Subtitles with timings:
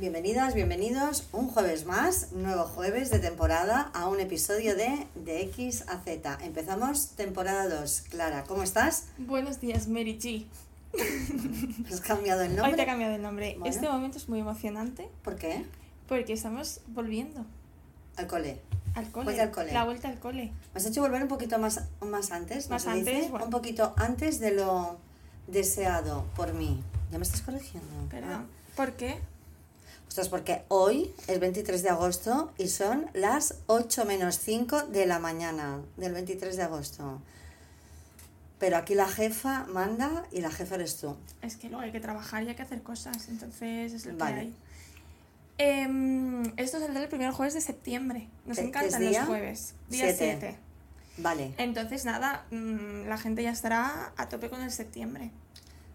[0.00, 5.84] Bienvenidas, bienvenidos un jueves más, nuevo jueves de temporada, a un episodio de De X
[5.88, 6.38] a Z.
[6.42, 8.04] Empezamos temporada 2.
[8.08, 9.08] Clara, ¿cómo estás?
[9.18, 10.46] Buenos días, Mary G.
[11.92, 12.86] ¿Has cambiado el Hoy te he nombre?
[12.86, 13.56] cambiado el nombre.
[13.58, 13.66] Bueno.
[13.74, 15.64] Este momento es muy emocionante ¿Por qué?
[16.08, 17.44] porque estamos volviendo
[18.16, 18.58] Al cole.
[18.94, 19.24] al cole.
[19.24, 19.72] Vuelta al cole.
[19.74, 20.46] La vuelta al cole.
[20.72, 22.98] Me has hecho volver un poquito más, más antes, ¿no Más dice?
[22.98, 23.44] antes, bueno.
[23.44, 24.96] Un poquito antes de lo
[25.46, 26.82] deseado por mí.
[27.12, 27.86] ¿Ya me estás corrigiendo?
[28.08, 28.46] Perdón.
[28.74, 29.18] ¿Por qué?
[30.10, 35.20] Ostras, porque hoy es 23 de agosto y son las 8 menos 5 de la
[35.20, 37.22] mañana del 23 de agosto.
[38.58, 41.16] Pero aquí la jefa manda y la jefa eres tú.
[41.42, 43.28] Es que luego hay que trabajar y hay que hacer cosas.
[43.28, 44.34] Entonces es lo Vale.
[44.34, 44.54] que hay.
[45.58, 48.26] Em, esto saldrá el primer jueves de septiembre.
[48.46, 49.74] Nos ¿Qué- qué encantan es los jueves.
[49.90, 50.38] Día Siete.
[50.40, 50.58] 7.
[51.18, 55.30] Vale, Entonces, nada, mm, la gente ya estará a tope con el septiembre.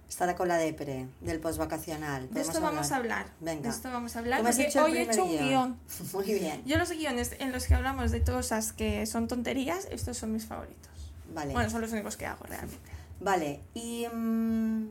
[0.10, 2.30] Estará con la depre del postvacacional.
[2.30, 3.28] De esto vamos a hablar.
[3.40, 3.64] Venga.
[3.64, 4.46] De esto vamos a hablar.
[4.46, 5.48] Has Porque hoy he hecho un guion.
[5.48, 5.80] guion.
[6.14, 6.64] Muy bien.
[6.66, 10.46] Yo los guiones en los que hablamos de cosas que son tonterías, estos son mis
[10.46, 10.92] favoritos.
[11.34, 11.54] Vale.
[11.54, 12.78] Bueno, son los únicos que hago realmente.
[13.20, 14.06] Vale, y...
[14.08, 14.88] mm,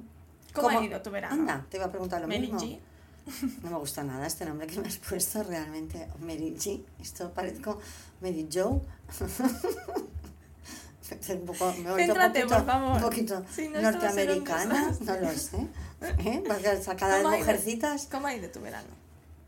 [0.52, 1.34] ¿Cómo, ha ido tu verano?
[1.34, 2.60] Anda, te iba a preguntar lo Mary mismo.
[2.60, 2.78] G.
[3.62, 6.08] No me gusta nada este nombre que me has puesto realmente.
[6.20, 6.84] G.
[7.00, 7.80] Esto parezco
[8.20, 8.80] Mary Joe.
[11.28, 12.96] Un poco, me he vuelto un Céntrate, poquito, por favor.
[12.96, 15.56] un poquito Sí, no, norteamericana, no lo sé.
[16.18, 16.42] ¿Eh?
[16.46, 18.08] Porque sacada de mujercitas.
[18.10, 18.88] ¿Cómo ha ido tu verano?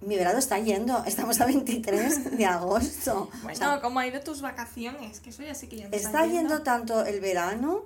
[0.02, 3.30] Mi verano está yendo, estamos a 23 de agosto.
[3.32, 5.20] O Bueno, sea, ¿cómo ha ido tus vacaciones?
[5.20, 7.82] Que eso ya sí que ya está yendo tanto el verano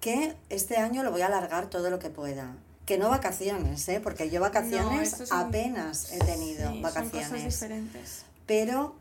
[0.00, 2.52] que este año lo voy a alargar todo lo que pueda.
[2.86, 4.00] Que no vacaciones, ¿eh?
[4.00, 7.28] porque yo No, vacaciones son- apenas he tenido Sí, Son vacaciones.
[7.28, 8.22] cosas diferentes.
[8.46, 8.94] pero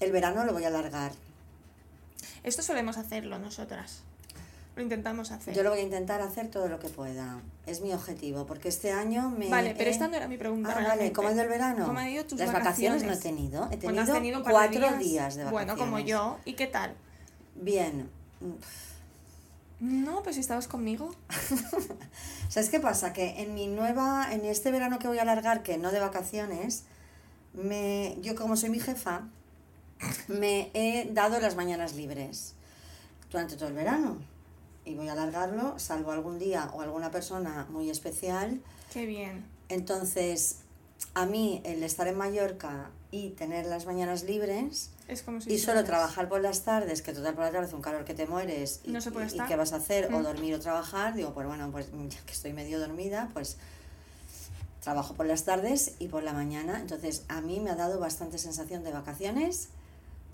[0.00, 1.12] el verano lo voy a alargar.
[2.44, 4.02] Esto solemos hacerlo nosotras.
[4.76, 5.54] Lo intentamos hacer.
[5.54, 7.40] Yo lo voy a intentar hacer todo lo que pueda.
[7.64, 9.48] Es mi objetivo, porque este año me.
[9.48, 10.74] Vale, pero he- esta no era mi pregunta.
[10.76, 11.12] Ah, vale.
[11.12, 11.86] ¿cómo ha ido el verano?
[11.86, 13.04] ¿Cómo han ido tus Las vacaciones?
[13.04, 13.68] no he tenido.
[13.70, 15.36] He Bueno, has tenido, tenido cuatro días.
[15.36, 15.50] de vacaciones.
[15.52, 16.38] Bueno, como yo.
[16.44, 16.94] ¿Y qué tal?
[17.54, 18.10] Bien.
[19.80, 21.14] No, pues si estabas conmigo.
[22.48, 23.12] ¿Sabes qué pasa?
[23.12, 26.84] Que en mi nueva, en este verano que voy a alargar, que no de vacaciones,
[27.52, 29.22] me, yo como soy mi jefa,
[30.28, 32.54] me he dado las mañanas libres
[33.30, 34.18] durante todo el verano.
[34.84, 38.60] Y voy a alargarlo, salvo algún día o alguna persona muy especial.
[38.92, 39.44] Qué bien.
[39.70, 40.56] Entonces,
[41.14, 45.58] a mí el estar en Mallorca y tener las mañanas libres Es como si y
[45.58, 48.26] solo trabajar por las tardes, que total por la tarde hace un calor que te
[48.26, 50.22] mueres y, No se puede y- qué vas a hacer, o Mm.
[50.22, 53.56] dormir o trabajar, digo, pues bueno, pues ya que estoy medio dormida, pues
[54.82, 56.78] trabajo por las tardes y por la mañana.
[56.80, 59.68] Entonces, a mí me ha dado bastante sensación de vacaciones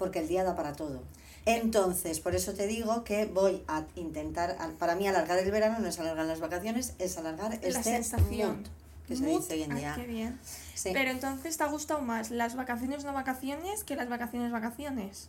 [0.00, 1.00] porque el día da para todo.
[1.46, 5.86] Entonces, por eso te digo que voy a intentar, para mí alargar el verano no
[5.86, 8.56] es alargar las vacaciones, es alargar La este sensación.
[8.56, 8.66] mood
[9.06, 9.94] que se dice hoy en Ay, día.
[9.96, 10.38] qué bien.
[10.74, 10.90] Sí.
[10.92, 15.28] Pero entonces te ha gustado más las vacaciones no vacaciones que las vacaciones vacaciones.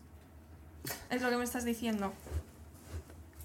[1.10, 2.14] Es lo que me estás diciendo.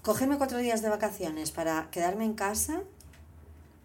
[0.03, 2.81] Cogerme cuatro días de vacaciones para quedarme en casa.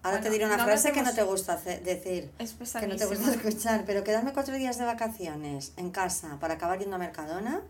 [0.02, 2.96] Ahora Bueno, te diré una no frase que no te gusta decir, Es que no
[2.96, 6.98] te gusta escuchar, pero quedarme cuatro días de vacaciones en casa para acabar yendo a
[6.98, 7.60] Mercadona.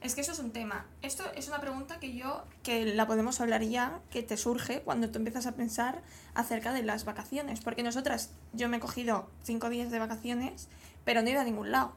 [0.00, 0.86] Es que eso es un tema.
[1.02, 5.10] Esto es una pregunta que yo, que la podemos hablar ya, que te surge cuando
[5.10, 6.00] tú empiezas a pensar
[6.32, 7.60] acerca de las vacaciones.
[7.60, 10.68] Porque nosotras, yo me he cogido cinco días de vacaciones,
[11.04, 11.92] pero no he ido a ningún lado.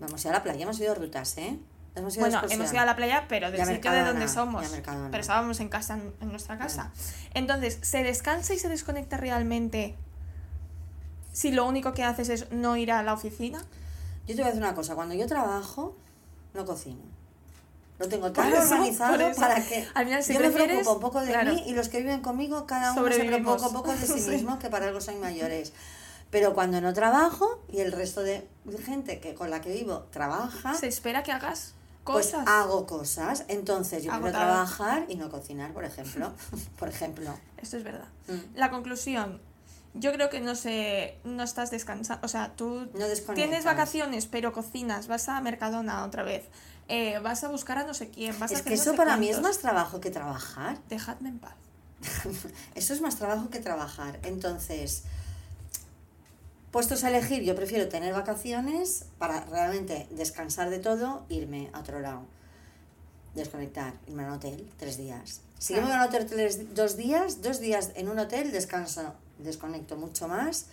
[0.00, 1.56] Vamos ir a la playa, hemos ido rutas, ¿eh?
[2.00, 2.60] Hemos ido Bueno, excursión.
[2.60, 4.66] hemos ido a la playa, pero del sitio de donde somos.
[5.10, 6.90] Pero estábamos en casa, en, nuestra casa.
[7.34, 9.96] Entonces, ¿se descansa y se desconecta realmente
[11.32, 13.58] si lo único que haces es no ir a la oficina?
[14.26, 15.96] Yo te voy a decir una cosa, cuando yo trabajo,
[16.54, 17.02] no cocino.
[17.98, 21.20] Lo tengo tan eso, organizado para que Al final, si yo me preocupo un poco
[21.20, 21.52] de claro.
[21.52, 24.30] mí y los que viven conmigo, cada uno se preocupa un poco de sí Sí.
[24.30, 25.72] mismo, que para algo son mayores.
[26.30, 28.46] Pero cuando no trabajo y el resto de
[28.86, 31.74] gente que con la que vivo trabaja, Se espera que hagas
[32.12, 33.44] pues hago cosas.
[33.48, 34.44] Entonces yo Agotado.
[34.44, 36.32] trabajar y no cocinar, por ejemplo.
[36.78, 37.34] por ejemplo.
[37.56, 38.08] Esto es verdad.
[38.28, 38.56] Mm.
[38.56, 39.40] La conclusión.
[39.94, 42.24] Yo creo que no sé, no estás descansando.
[42.24, 46.44] O sea, tú No tienes vacaciones, pero cocinas, vas a Mercadona otra vez,
[46.86, 48.90] eh, vas a buscar a no sé quién, vas a Es hacer que no eso
[48.92, 50.78] sé para mí es más trabajo que trabajar.
[50.88, 51.54] Dejadme en paz.
[52.74, 54.18] Eso es más trabajo que trabajar.
[54.22, 55.04] Entonces,
[56.70, 62.00] puestos a elegir, yo prefiero tener vacaciones para realmente descansar de todo, irme a otro
[62.00, 62.22] lado.
[63.34, 65.40] Desconectar, irme a un hotel tres días.
[65.58, 68.50] Si yo me voy a un hotel tres- dos días, dos días en un hotel
[68.50, 70.66] descanso, desconecto mucho más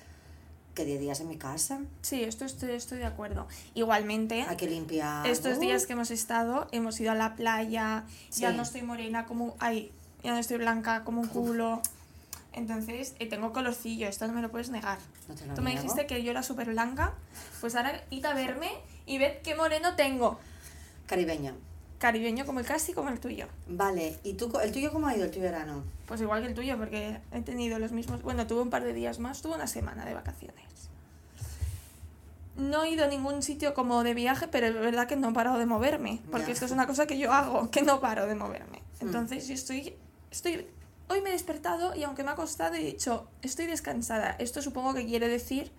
[0.73, 1.79] que diez días en mi casa.
[2.03, 3.47] Sí, esto estoy, estoy de acuerdo.
[3.73, 5.25] Igualmente, Hay que limpiar.
[5.27, 8.55] estos días que hemos estado, hemos ido a la playa, ya Sí.
[8.57, 9.55] no estoy morena como...
[9.59, 9.91] Ay,
[10.23, 11.81] ya no estoy blanca como un culo.
[12.57, 14.97] Entonces, eh, tengo colorcillo, esto no me lo puedes negar.
[15.29, 15.83] No te lo Tú me niego.
[15.83, 17.13] dijiste que yo era súper blanca,
[17.61, 18.71] pues ahora id a verme
[19.05, 20.39] y ved qué moreno tengo.
[21.05, 21.53] Caribeño.
[21.99, 23.47] Caribeño como el casi como el tuyo.
[23.67, 25.83] Vale, ¿y tú, el tuyo cómo ha ido el tuyo verano?
[26.07, 28.21] Pues igual que el tuyo, porque he tenido los mismos.
[28.23, 30.65] Bueno, tuve un par de días más, tuve una semana de vacaciones.
[32.55, 35.33] No he ido a ningún sitio como de viaje, pero es verdad que no he
[35.33, 36.53] parado de moverme, porque Ya.
[36.53, 38.79] esto es una cosa que yo hago, que no paro de moverme.
[38.99, 39.07] Hmm.
[39.07, 39.93] Entonces yo estoy,
[40.31, 40.65] estoy,
[41.09, 44.35] hoy me he despertado y aunque me ha costado he dicho, estoy descansada.
[44.39, 45.71] Esto supongo que quiere decir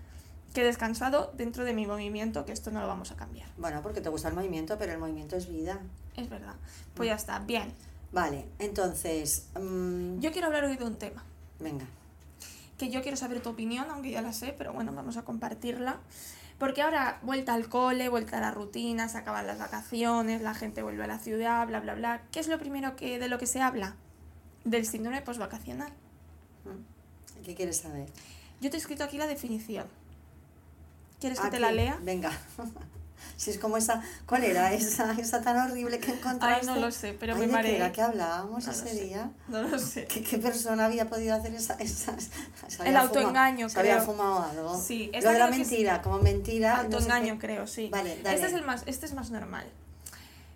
[0.55, 3.49] que he descansado dentro de mi movimiento, que esto no lo vamos a cambiar.
[3.59, 5.79] Bueno, porque te gusta el movimiento, pero el movimiento es vida.
[6.17, 6.55] Es verdad.
[6.95, 7.73] Pues ya está, bien.
[8.13, 11.25] Vale, entonces, mm, Yo quiero hablar hoy de un tema.
[11.61, 11.87] venga.
[12.79, 15.99] que yo quiero saber tu opinión, aunque ya la sé, pero bueno, vamos a compartirla.
[16.59, 20.83] Porque ahora vuelta al cole, vuelta a la rutina, se acaban las vacaciones, la gente
[20.83, 22.23] vuelve a la ciudad, bla, bla, bla.
[22.31, 23.97] ¿Qué es lo primero que, de lo que se habla?
[24.69, 25.91] Del síndrome postvacacional.
[26.65, 28.07] Mm, ¿Qué quieres saber?
[28.61, 29.87] Yo te he escrito aquí la definición.
[31.21, 31.75] ¿Quieres que Ah, te la ¿qué?
[31.75, 31.99] lea?
[32.03, 32.31] Venga.
[33.37, 36.69] si es como esa, ¿cuál era esa, esa tan horrible que encontraste?
[36.69, 37.77] Ay, no lo sé, pero Ay, me ¿de qué mareé.
[37.77, 39.05] era que hablábamos No lo ese sé.
[39.05, 39.31] día?
[39.49, 40.05] No lo sé.
[40.07, 42.31] ¿Qué, qué persona había podido hacer esa, esas?
[42.85, 44.05] El autoengaño, fumado- Se había creo.
[44.07, 44.81] fumado algo.
[44.81, 46.83] Sí, Lo esta de la creo que es- mentira, como mentira.
[46.83, 47.47] no sé Autoengaño, qué.
[47.47, 47.89] creo, sí.
[47.91, 48.35] Vale, dale.
[48.37, 49.67] Este es el más, este es más normal.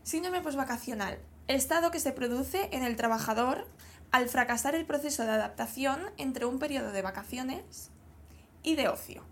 [0.04, 1.18] Síndrome postvacacional.
[1.48, 3.66] Estado que se produce en el trabajador
[4.10, 7.90] al fracasar el proceso de adaptación entre un periodo de vacaciones
[8.62, 9.24] y de ocio,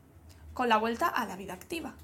[0.54, 1.94] con la vuelta a la vida activa,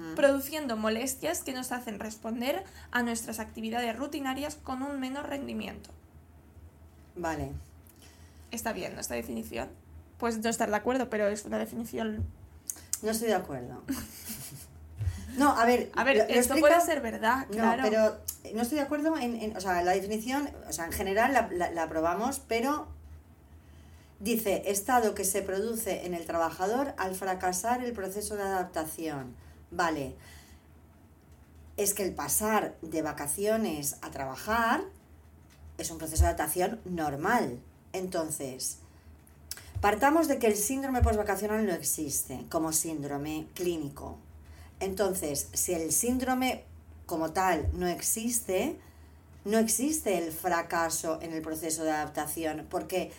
[0.00, 0.14] Mm.
[0.14, 5.90] produciendo molestias que nos hacen responder a nuestras actividades rutinarias con un menor rendimiento.
[7.16, 7.52] Vale.
[8.50, 9.68] ¿Está bien esta definición?
[10.18, 12.24] Pues no estar de acuerdo, pero es una definición...
[13.02, 13.82] No estoy de acuerdo.
[15.36, 15.90] No, a ver.
[15.94, 17.82] A ver, lo- esto explica- puede ser verdad, No, claro.
[17.84, 18.18] pero
[18.54, 21.48] no estoy de acuerdo en, en- o sea, la definición, o sea, en general la,
[21.52, 22.88] la- la aprobamos, pero
[24.18, 29.34] dice estado que se produce en el trabajador al fracasar el proceso de adaptación.
[29.70, 30.14] Vale.
[31.76, 34.82] Es que el pasar de vacaciones a trabajar
[35.78, 37.58] es un proceso de adaptación normal.
[37.94, 38.78] Entonces,
[39.80, 44.18] partamos de que el síndrome postvacacional no existe como síndrome clínico.
[44.80, 46.64] Entonces, si el síndrome
[47.06, 48.78] como tal no existe,
[49.44, 53.12] no existe el fracaso en el proceso de adaptación, porque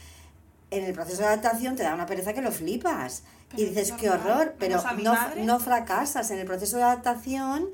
[0.71, 3.23] en el proceso de adaptación te da una pereza que lo flipas.
[3.49, 7.67] Pero y es dices, qué horror, pero no, no fracasas en el proceso de adaptación.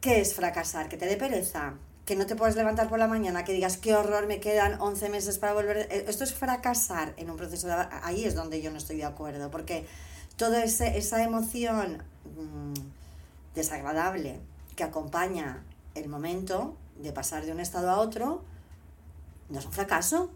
[0.00, 0.88] ¿Qué es fracasar?
[0.88, 1.74] Que te dé pereza.
[2.04, 5.08] Que no te puedas levantar por la mañana, que digas, qué horror, me quedan 11
[5.08, 5.88] meses para volver.
[5.90, 9.04] Eh, Esto es fracasar en un proceso de Ahí es donde yo no estoy de
[9.04, 9.86] acuerdo, porque
[10.36, 12.74] toda esa emoción mm,
[13.54, 14.40] desagradable
[14.74, 15.62] que acompaña
[15.94, 18.42] el momento de pasar de un estado a otro,
[19.48, 20.30] no es un fracaso.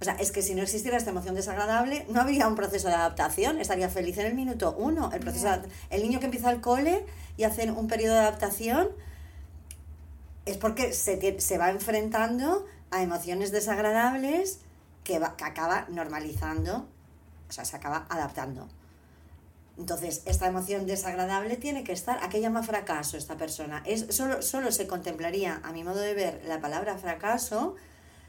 [0.00, 2.94] O sea, es que si no existiera esta emoción desagradable, no habría un proceso de
[2.94, 3.60] adaptación.
[3.60, 5.10] Estaría feliz en el minuto uno.
[5.12, 7.06] El, proceso de el niño que empieza el cole
[7.36, 8.88] y hace un periodo de adaptación
[10.44, 14.60] es porque se, se va enfrentando a emociones desagradables
[15.02, 16.86] que, va- que acaba normalizando,
[17.48, 18.68] o sea, se acaba adaptando.
[19.78, 22.22] Entonces, esta emoción desagradable tiene que estar.
[22.24, 23.82] ¿A qué llama fracaso esta persona?
[23.84, 27.76] Es, solo, solo se contemplaría, a mi modo de ver, la palabra fracaso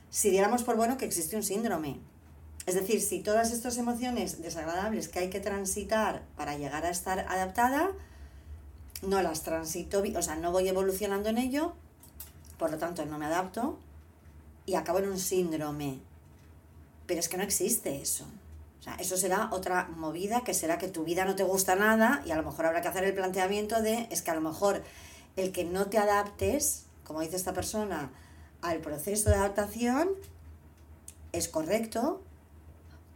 [0.09, 1.99] si diéramos por bueno que existe un síndrome.
[2.65, 7.19] Es decir, si todas estas emociones desagradables que hay que transitar para llegar a estar
[7.19, 7.91] adaptada,
[9.01, 11.73] no las transito, o sea, no voy evolucionando en ello,
[12.57, 13.77] por lo tanto no me adapto
[14.65, 15.99] y acabo en un síndrome.
[17.05, 18.25] Pero es que no existe eso.
[18.95, 22.35] Eso será otra movida que será que tu vida no te gusta nada y a
[22.35, 24.81] lo mejor habrá que hacer el planteamiento de, es que a lo mejor
[25.35, 28.11] el que no te adaptes, como dice esta persona,
[28.61, 30.09] al proceso de adaptación
[31.31, 32.21] es correcto,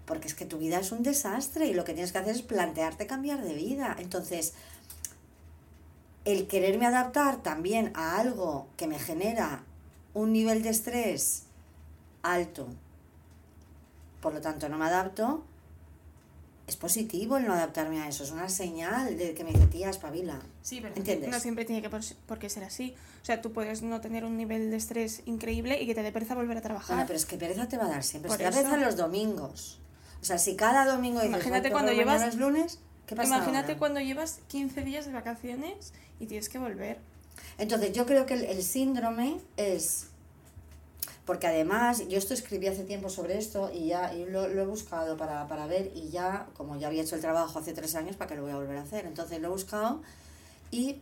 [0.06, 2.42] porque es que tu vida es un desastre y lo que tienes que hacer es
[2.42, 3.96] plantearte cambiar de vida.
[3.98, 4.54] Entonces,
[6.26, 9.64] el quererme adaptar también a algo que me genera
[10.14, 11.44] un nivel de estrés
[12.22, 12.68] alto,
[14.22, 15.44] por lo tanto no me adapto,
[16.72, 19.90] es positivo el no adaptarme a eso, es una señal de que me dice, tía,
[19.90, 20.40] espabila.
[20.62, 21.30] Sí, pero ¿Entiendes?
[21.30, 22.96] no siempre tiene que por, por qué ser así.
[23.22, 26.14] O sea, tú puedes no tener un nivel de estrés increíble y que te dé
[26.14, 26.96] pereza volver a trabajar.
[26.96, 28.30] Bueno, pero es que pereza te va a dar siempre.
[28.30, 29.80] Por Es que pereza los domingos.
[30.22, 33.28] O sea, si cada domingo dices, Imagínate "Ay, qué cuando llevas- es lunes, ¿qué pasa
[33.36, 33.78] Imagínate ahora?
[33.80, 37.00] cuando llevas 15 días de vacaciones y tienes que volver.
[37.58, 40.06] Entonces, yo creo que el, el síndrome es.
[41.32, 45.16] Porque además, yo esto escribí hace tiempo sobre esto y ya y lo, he buscado
[45.16, 48.28] para, para ver y ya, como ya había hecho el trabajo hace tres años, ¿para
[48.28, 49.06] qué lo voy a volver a hacer?
[49.06, 50.02] Entonces lo he buscado
[50.72, 51.00] y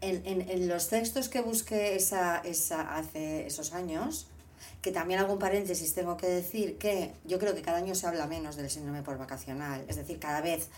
[0.00, 4.28] en, en, en los textos que busqué esa, esa, hace esos años,
[4.80, 8.26] Que también algún paréntesis tengo que decir que yo creo que cada año se habla
[8.26, 10.70] menos del síndrome por vacacional, es decir, cada vez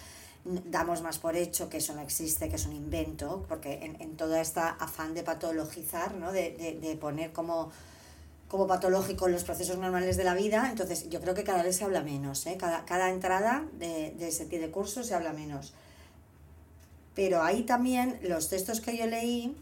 [0.66, 4.16] damos más por hecho que eso no existe, que es un invento, porque en, en
[4.16, 6.32] toda esta afán de patologizar, ¿no?
[6.32, 7.70] de, de, de poner como,
[8.48, 11.84] como patológico los procesos normales de la vida, entonces yo creo que cada vez se
[11.84, 12.56] habla menos, ¿eh?
[12.58, 15.74] cada, cada entrada de, de ese tipo de curso se habla menos.
[17.14, 19.56] Pero ahí también los textos que yo leí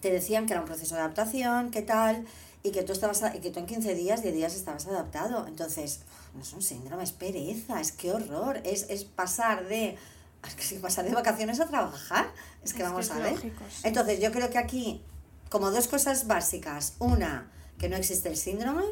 [0.00, 2.26] te decían que era un proceso de adaptación, qué tal,
[2.62, 5.46] y que tú estabas y que tú en 15 días, 10 días estabas adaptado.
[5.46, 6.00] Entonces,
[6.36, 9.96] no es un síndrome, es pereza, es que horror, es, es pasar de
[10.46, 12.30] es que si pasar de vacaciones a trabajar,
[12.62, 13.32] es que Es vamos que a ver.
[13.32, 13.80] lógico, sí.
[13.84, 15.02] Entonces, yo creo que aquí,
[15.50, 18.84] como dos cosas básicas, una, que no existe el síndrome,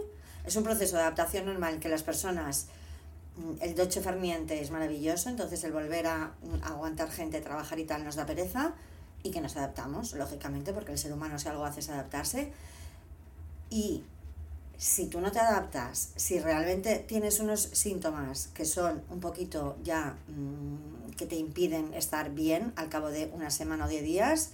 [0.45, 2.67] es un proceso de adaptación normal que las personas
[3.37, 7.85] mm, el doche farniente es maravilloso, entonces el volver a, mm, aguantar gente, trabajar y
[7.85, 8.73] tal nos da pereza
[9.23, 12.53] y que nos adaptamos, lógicamente, porque el ser humano si algo hace es adaptarse.
[13.71, 14.03] Y
[14.77, 20.17] si tú no te adaptas, si realmente tienes unos síntomas que son un poquito ya
[20.29, 24.51] mm, que te impiden estar bien al cabo de una semana o diez días,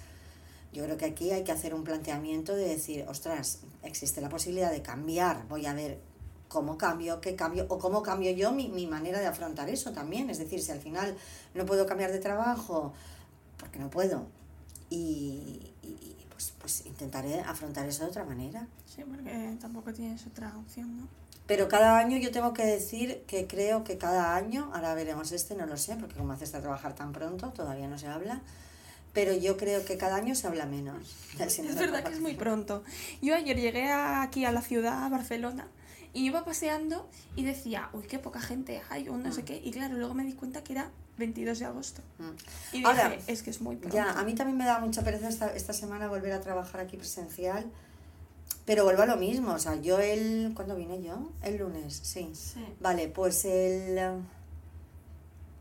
[0.73, 4.71] yo creo que aquí hay que hacer un planteamiento de decir, ostras, existe la posibilidad
[4.71, 5.99] de cambiar, voy a ver
[6.49, 10.31] cómo cambio, qué cambio, o cómo cambio yo mi, mi manera de afrontar eso también.
[10.31, 11.17] Es decir, si al final
[11.55, 12.93] no puedo cambiar de trabajo,
[13.59, 14.27] porque no puedo,
[14.91, 15.73] y,
[16.41, 18.67] pues, pues intentaré afrontar eso de otra manera.
[18.87, 21.09] Sí, porque tampoco tienes otra opción, ¿no?
[21.47, 25.55] Pero cada año yo tengo que decir que creo que cada año, ahora veremos este,
[25.55, 28.41] no lo sé, porque como haces a trabajar tan pronto, todavía no se habla,
[29.13, 31.15] pero yo creo que cada año se habla menos.
[31.39, 32.85] Es verdad que es muy pronto.
[33.21, 35.67] Yo ayer llegué aquí a la ciudad, a Barcelona,
[36.13, 39.45] y iba paseando y decía, uy, qué poca gente hay, o no sé Mm.
[39.45, 39.61] qué.
[39.65, 42.03] Y claro, luego me di cuenta que era 22 de agosto.
[42.19, 42.23] Mm.
[42.73, 43.95] Y dije, Ahora, es que es muy pronto.
[43.97, 46.97] Ya, a mí también me da mucha pereza esta, esta semana volver a trabajar aquí
[46.97, 47.67] presencial,
[48.65, 50.53] pero vuelvo a lo mismo, o sea, yo el...
[50.55, 51.31] ¿Cuándo vine yo?
[51.43, 52.31] El lunes, sí.
[52.35, 52.65] Sí.
[52.81, 54.23] Vale, pues el...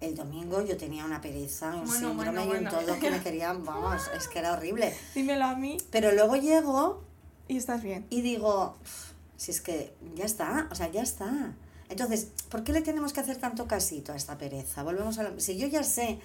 [0.02, 2.70] El domingo yo tenía una pereza, un Bueno, síndrome bueno, y un bueno.
[2.72, 4.96] todo que me querían, vamos, es que era horrible.
[5.14, 7.04] Dímelo a mí Pero luego llego
[7.50, 8.06] y estás bien.
[8.10, 9.09] y digo, "Uf,
[9.40, 11.54] si es que ya está, o sea, ya está.
[11.88, 14.84] Entonces, ¿por qué le tenemos que hacer tanto casito a esta pereza?
[14.84, 15.40] Volvemos a lo...
[15.40, 16.20] Si yo ya sé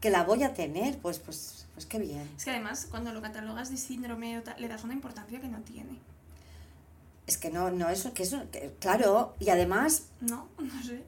[0.00, 2.28] que la voy a tener, pues, pues, pues qué bien.
[2.36, 5.98] Es que además, cuando lo catalogas de síndrome, le das una importancia que no tiene.
[7.26, 11.02] Es que no, no, eso, que eso, que- claro, y además, No, no sé.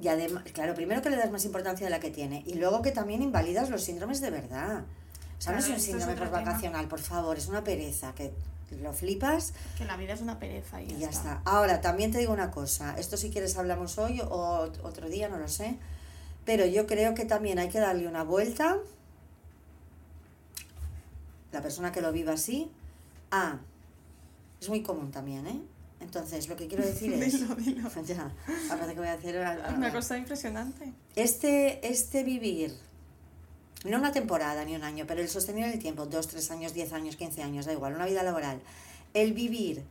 [0.00, 2.80] y además, claro, primero que le das más importancia de la que tiene, y luego
[2.82, 4.84] que también invalidas los síndromes de verdad.
[5.38, 6.30] O sea, no es un es síndrome tema.
[6.30, 8.32] vacacional, por favor, es una pereza, que
[8.76, 11.42] lo flipas Que la vida es una pereza y ya, y ya está.
[11.44, 15.38] Ahora, también te digo una cosa, esto si quieres hablamos hoy o otro día, no
[15.38, 15.78] lo sé,
[16.44, 18.78] pero yo creo que también hay que darle una vuelta,
[21.52, 22.70] la persona que lo viva así,
[23.30, 23.58] a...
[24.60, 25.60] Es muy común también, ¿eh?
[26.00, 27.40] Entonces, lo que quiero decir es...
[27.40, 27.90] Dilo, dilo.
[28.04, 28.32] ya,
[28.88, 29.36] que voy a hacer...
[29.74, 30.92] Una cosa impresionante.
[31.16, 32.74] Este, este vivir,
[33.84, 36.92] no una temporada ni un año, pero el sostener el tiempo, dos, tres años, diez
[36.92, 38.60] años, quince años, da igual, una vida laboral,
[39.14, 39.82] el vivir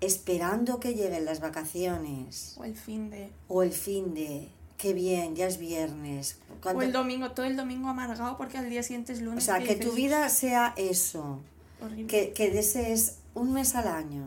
[0.00, 3.30] esperando que lleguen las vacaciones O el fin de...
[3.48, 6.38] o el fin de, qué bien, ya es viernes.
[6.56, 9.44] O cuando- el domingo, todo el domingo amargado porque al día siguiente es o lunes.
[9.44, 11.40] sea, que tu vida sea eso,
[11.82, 12.06] Horrible.
[12.06, 14.26] que, que desees un mes al año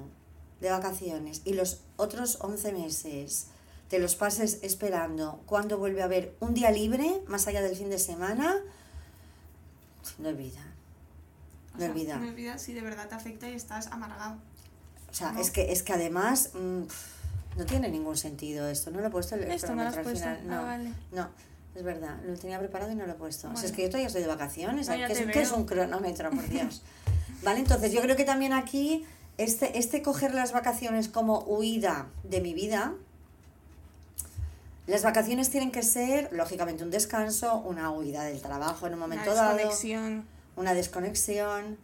[0.60, 3.48] de vacaciones y los otros 11 meses
[3.90, 7.90] te los pases esperando cuando vuelve a haber un día libre, más allá del fin
[7.90, 8.58] de semana,
[10.20, 10.62] no olvida.
[11.72, 12.18] O No sea, olvida.
[12.18, 14.36] No olvida si de verdad te afecta y estás amargado.
[15.10, 15.40] O sea, No.
[15.42, 16.82] es, que, es que además mm,
[17.60, 18.92] no tiene ningún sentido esto.
[18.92, 20.42] No lo he puesto el Esto no lo has cronómetro al puesto.
[20.42, 20.58] final.
[20.60, 20.94] Ah, No, vale.
[21.12, 21.30] no,
[21.76, 22.18] es verdad.
[22.26, 23.50] Lo tenía preparado y no lo he puesto.
[23.52, 24.88] O sea, es que yo todavía estoy de vacaciones.
[24.90, 26.82] No, ¿Qué, es, qué es un cronómetro, por Dios?
[27.44, 29.06] vale, entonces yo creo que también aquí
[29.38, 32.94] este, este coger las vacaciones como huida de mi vida.
[34.92, 39.32] Las vacaciones tienen que ser, lógicamente, un descanso, una huida del trabajo en un momento
[39.32, 40.26] Una dado desconexión.
[40.58, 41.78] una desconexión.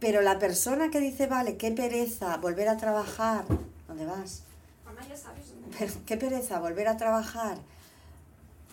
[0.00, 3.44] Pero la persona que dice, vale, qué pereza volver a trabajar,
[3.86, 4.44] ¿dónde vas?
[4.86, 7.58] Mamá, ya sabes dónde Pero, qué pereza volver a trabajar.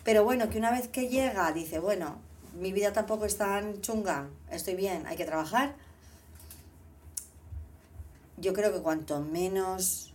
[0.02, 2.16] Pero bueno, que una vez que llega, dice, bueno,
[2.58, 5.74] mi vida tampoco es tan chunga, estoy bien, hay que trabajar.
[8.38, 10.09] Yo creo que cuanto menos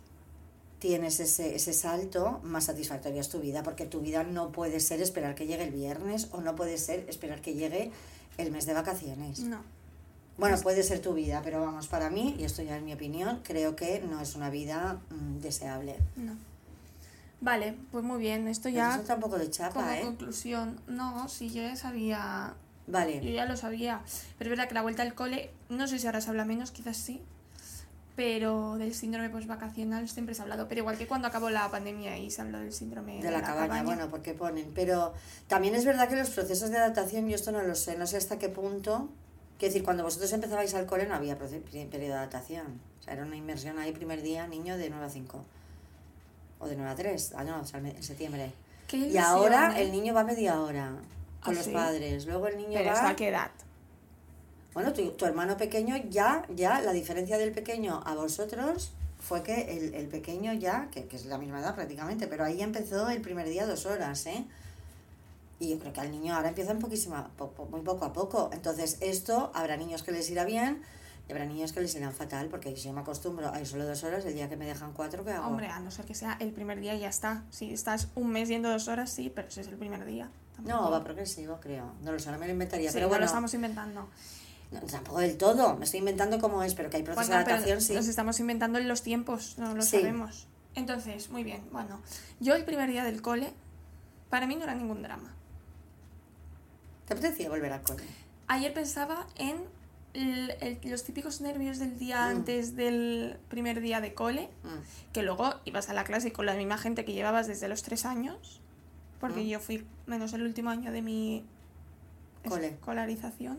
[0.79, 5.01] tienes ese, ese salto, más satisfactoria es tu vida, porque tu vida no puede ser
[5.01, 7.91] esperar que llegue el viernes o no puede ser esperar que llegue
[8.38, 9.39] el mes de vacaciones.
[9.39, 9.60] No.
[10.38, 13.39] Bueno, puede ser tu vida, pero vamos, para mí, y esto ya es mi opinión,
[13.44, 15.96] creo que no es una vida mm, deseable.
[16.17, 16.36] No.
[17.41, 18.48] Vale, pues muy bien.
[18.48, 20.01] Esto ya Eso está un poco de como chapa, ¿eh?
[20.01, 20.79] conclusión.
[20.88, 22.53] No, si yo ya sabía.
[22.88, 24.01] Yo Vale, ya lo sabía.
[24.38, 26.72] Pero es verdad que la vuelta al cole, no sé si ahora se habla menos,
[26.72, 27.22] quizás sí.
[28.15, 30.67] Pero del síndrome postvacacional siempre se ha hablado.
[30.67, 33.84] Pero igual que cuando acabó la pandemia y se habló del síndrome de, la, cabaña,
[33.84, 34.72] bueno, porque ponen.
[34.74, 35.13] Pero
[35.48, 38.17] también es verdad que los procesos de adaptación, yo esto no lo sé, no sé
[38.17, 39.10] hasta qué punto.
[39.60, 42.79] Quiero decir, cuando vosotros empezabais al cole no había periodo de adaptación.
[43.00, 45.45] O sea, era una inmersión ahí, primer día, niño de 9 a 5.
[46.60, 48.53] O de 9 a 3, ah, no, en septiembre.
[48.91, 50.95] y ahora el niño va media hora
[51.41, 52.25] con ¿Ah, los padres.
[52.25, 52.93] Luego el niño ¿Pero va.
[52.93, 53.51] ¿Hasta qué edad?
[54.75, 58.91] Bueno, tu, tu, hermano pequeño ya, ya, la diferencia del pequeño a vosotros
[59.22, 62.62] fue que el, el pequeño ya, que, que, es la misma edad prácticamente, pero ahí
[62.62, 64.46] empezó el primer día dos horas, ¿eh?
[65.62, 67.32] Y yo creo que al niño ahora empieza un poquísima,
[67.72, 68.50] muy poco a poco.
[68.51, 70.82] Entonces, esto habrá niños que les irá bien
[71.29, 73.86] y habrá niños que les irán fatal, porque si yo me acostumbro a ir solo
[73.86, 75.48] dos horas, el día que me dejan cuatro, ¿qué hago?
[75.48, 77.46] Hombre, a no ser que sea el primer día y ya está.
[77.50, 80.29] Si estás un mes yendo dos horas, sí, pero si es el primer día.
[80.65, 81.94] No, va progresivo, creo.
[82.01, 82.89] No lo sé, no me lo inventaría.
[82.89, 84.10] Sí, pero bueno, lo estamos inventando.
[84.82, 87.82] No, tampoco del todo, me estoy inventando cómo es, pero que hay procesos de adaptación,
[87.82, 87.94] sí.
[87.94, 90.48] Nos estamos inventando en los tiempos, no lo sabemos.
[90.75, 92.01] Entonces, muy bien, bueno,
[92.39, 93.53] yo el primer día del cole,
[94.29, 95.34] para mí no era ningún drama.
[97.08, 98.03] ¿Te apetecía volver al cole?
[98.48, 99.58] Ayer pensaba en
[100.84, 102.29] los típicos nervios del día mm.
[102.29, 105.13] antes del primer día de cole, mm.
[105.13, 108.05] que luego ibas a la clase con la misma gente que llevabas desde los tres
[108.05, 108.62] años,
[109.20, 109.48] porque mm.
[109.48, 111.46] yo fui menos el último año de mi
[112.44, 113.58] escolarización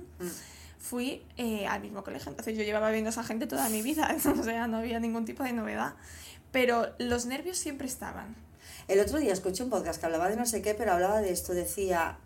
[0.79, 2.31] fui eh, al mismo colegio.
[2.31, 5.25] Entonces yo llevaba viendo a esa gente toda mi vida, o sea, no había ningún
[5.25, 5.95] tipo de novedad.
[6.53, 8.37] Pero los nervios siempre estaban.
[8.89, 11.33] El otro día escuché un podcast que hablaba de no sé qué, pero hablaba de
[11.33, 11.53] esto.
[11.53, 12.19] Decía,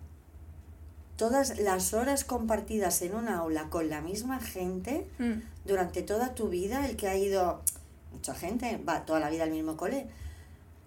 [1.16, 5.66] todas las horas compartidas en un aula con la misma gente mm.
[5.66, 7.62] durante toda tu vida, el que ha ido,
[8.12, 10.06] mucha gente, va toda la vida al mismo cole,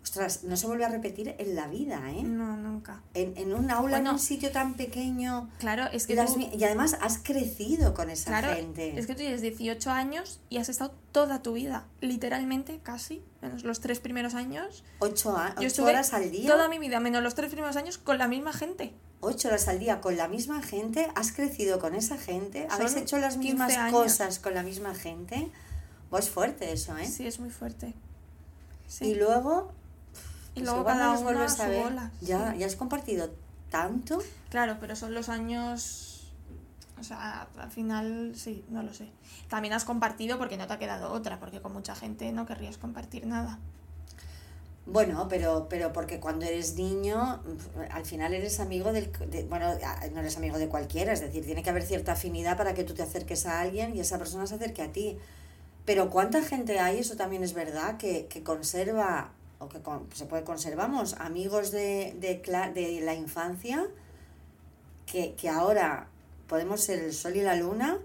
[0.04, 2.24] Ostras, no se vuelve a repetir en la vida, ¿eh?
[2.24, 3.02] No, nunca.
[3.14, 5.50] En, en un aula, en un sitio tan pequeño.
[5.60, 6.14] Claro, es que.
[6.14, 9.00] Y además has crecido con esa claro, gente.
[9.00, 13.64] Es que tú tienes 18 años y has estado toda tu vida, literalmente, casi, menos
[13.64, 14.84] los tres primeros años.
[15.00, 16.52] Ocho, ocho horas al día.
[16.52, 18.94] Toda mi vida, menos los tres primeros años, con la misma gente.
[19.22, 23.20] Ocho horas al día con la misma gente, has crecido con esa gente, habéis hecho
[23.20, 25.50] las mismas cosas con la misma gente.
[26.10, 27.08] Pues fuerte eso, ¿eh?
[27.08, 27.94] Sí, es muy fuerte.
[29.00, 29.72] Y luego
[30.56, 31.94] y luego cada uno vuelves a ver.
[32.22, 33.32] Ya, ya has compartido
[33.70, 34.20] tanto.
[34.50, 36.32] Claro, pero son los años.
[37.00, 39.10] O sea, al final sí, no lo sé.
[39.50, 42.78] También has compartido porque no te ha quedado otra, porque con mucha gente no querrías
[42.78, 43.60] compartir nada.
[44.86, 47.42] Bueno, pero, pero porque cuando eres niño,
[47.90, 49.12] al final eres amigo del...
[49.50, 49.74] bueno,
[50.14, 52.94] no eres amigo de cualquiera, es decir, tiene que haber cierta afinidad para que tú
[52.94, 55.18] te acerques a alguien y esa persona se acerque a ti.
[55.86, 59.32] Pero ¿cuánta gente hay, eso también es verdad, que, que conserva
[59.64, 59.80] o que
[60.16, 62.42] se puede conservamos amigos de, de,
[62.74, 63.86] de la infancia
[65.06, 66.08] que, que, ahora
[66.48, 67.98] podemos ser el sol y la luna,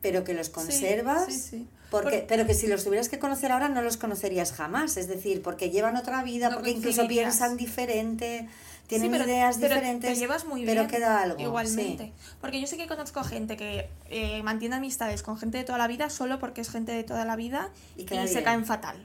[0.00, 1.52] pero que los conservas.
[1.90, 5.42] Porque, pero que si los tuvieras que conocer ahora no los conocerías jamás, es decir,
[5.42, 8.48] porque llevan otra vida, porque incluso piensan diferente,
[8.86, 11.40] tienen ideas diferentes, te llevas muy pero queda algo.
[11.40, 12.12] Igualmente.
[12.40, 15.88] Porque yo sé que conozco gente que eh, mantiene amistades con gente de toda la
[15.88, 19.04] vida solo porque es gente de toda la vida y, y se caen fatal.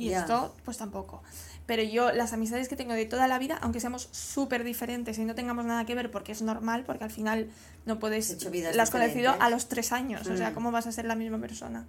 [0.00, 1.22] Y esto, pues tampoco.
[1.66, 5.24] Pero yo, las amistades que tengo de toda la vida, aunque seamos súper diferentes y
[5.24, 7.48] no tengamos nada que ver, porque es normal, porque al final
[7.86, 8.44] no puedes.
[8.74, 10.54] Las has conocido a los tres años, o sea, mm.
[10.54, 11.86] ¿cómo vas a ser la misma persona?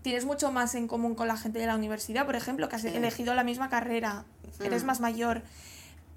[0.00, 2.84] Tienes mucho más en común con la gente de la universidad, por ejemplo, que has
[2.84, 4.24] elegido la misma carrera,
[4.64, 4.86] eres mm.
[4.86, 5.42] más mayor.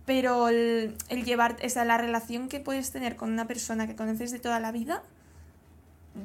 [0.05, 4.31] Pero el, el llevar, esa, la relación que puedes tener con una persona que conoces
[4.31, 5.03] de toda la vida,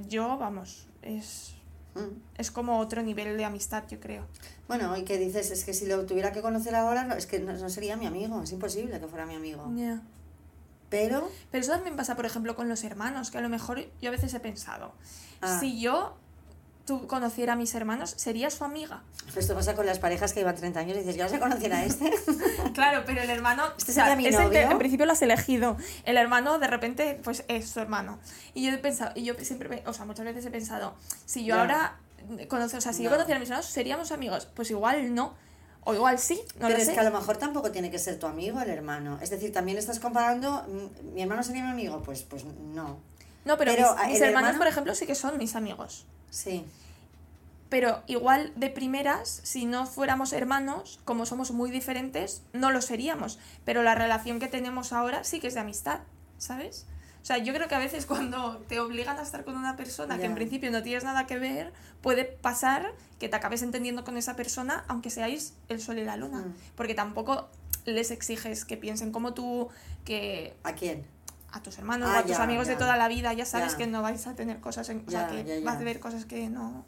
[0.08, 1.55] yo, vamos, es.
[2.36, 4.26] Es como otro nivel de amistad, yo creo.
[4.68, 7.38] Bueno, y que dices, es que si lo tuviera que conocer ahora, no, es que
[7.40, 9.70] no, sería mi amigo, es imposible que fuera mi amigo.
[10.88, 11.28] Pero...
[11.50, 14.12] Pero eso también pasa, por ejemplo, con los hermanos, que a lo mejor yo a
[14.12, 14.92] veces he pensado,
[15.40, 15.58] ah.
[15.58, 16.16] si yo
[16.86, 19.02] tú conociera a mis hermanos, sería su amiga.
[19.24, 21.40] Pues esto pasa con las parejas que llevan 30 años y dices, ¿ya vas a
[21.40, 22.12] conocer a este?
[22.74, 23.64] claro, pero el hermano...
[23.76, 24.58] Este sería mi novio.
[24.58, 25.76] en principio lo has elegido.
[26.04, 28.18] El hermano, de repente, pues es su hermano.
[28.54, 30.94] Y yo he pensado, y yo siempre, o sea, muchas veces he pensado,
[31.26, 31.98] si yo ahora...
[32.48, 34.48] Conoce, o sea, si yo conociera a mis hermanos, ¿seríamos amigos?
[34.52, 35.34] Pues igual no.
[35.84, 38.26] O igual sí, no Pero es que a lo mejor tampoco tiene que ser tu
[38.26, 39.20] amigo el hermano.
[39.22, 42.02] Es decir, también estás comparando, mm, ¿mi hermano sería mi amigo?
[42.02, 42.98] Pues, pues no.
[43.44, 43.72] No, pero,
[44.08, 46.04] mis, hermanos, por ejemplo, sí que son mis amigos.
[46.30, 46.64] Sí.
[47.68, 53.38] Pero igual de primeras, si no fuéramos hermanos, como somos muy diferentes, no lo seríamos.
[53.64, 56.00] Pero la relación que tenemos ahora sí que es de amistad,
[56.38, 56.86] ¿sabes?
[57.22, 60.16] O sea, yo creo que a veces cuando te obligan a estar con una persona
[60.16, 64.16] que en principio no tienes nada que ver, puede pasar que te acabes entendiendo con
[64.16, 66.42] esa persona, aunque seáis el sol y la luna.
[66.42, 66.54] Mm.
[66.76, 67.48] Porque tampoco
[67.84, 69.70] les exiges que piensen como tú,
[70.04, 70.54] que...
[70.62, 71.04] ¿A quién?
[71.56, 73.86] A tus hermanos ah, o a tus amigos de toda la vida, ya sabes que
[73.86, 75.02] no vais a tener cosas en...
[75.06, 76.84] o sea, que vas a ver cosas que no...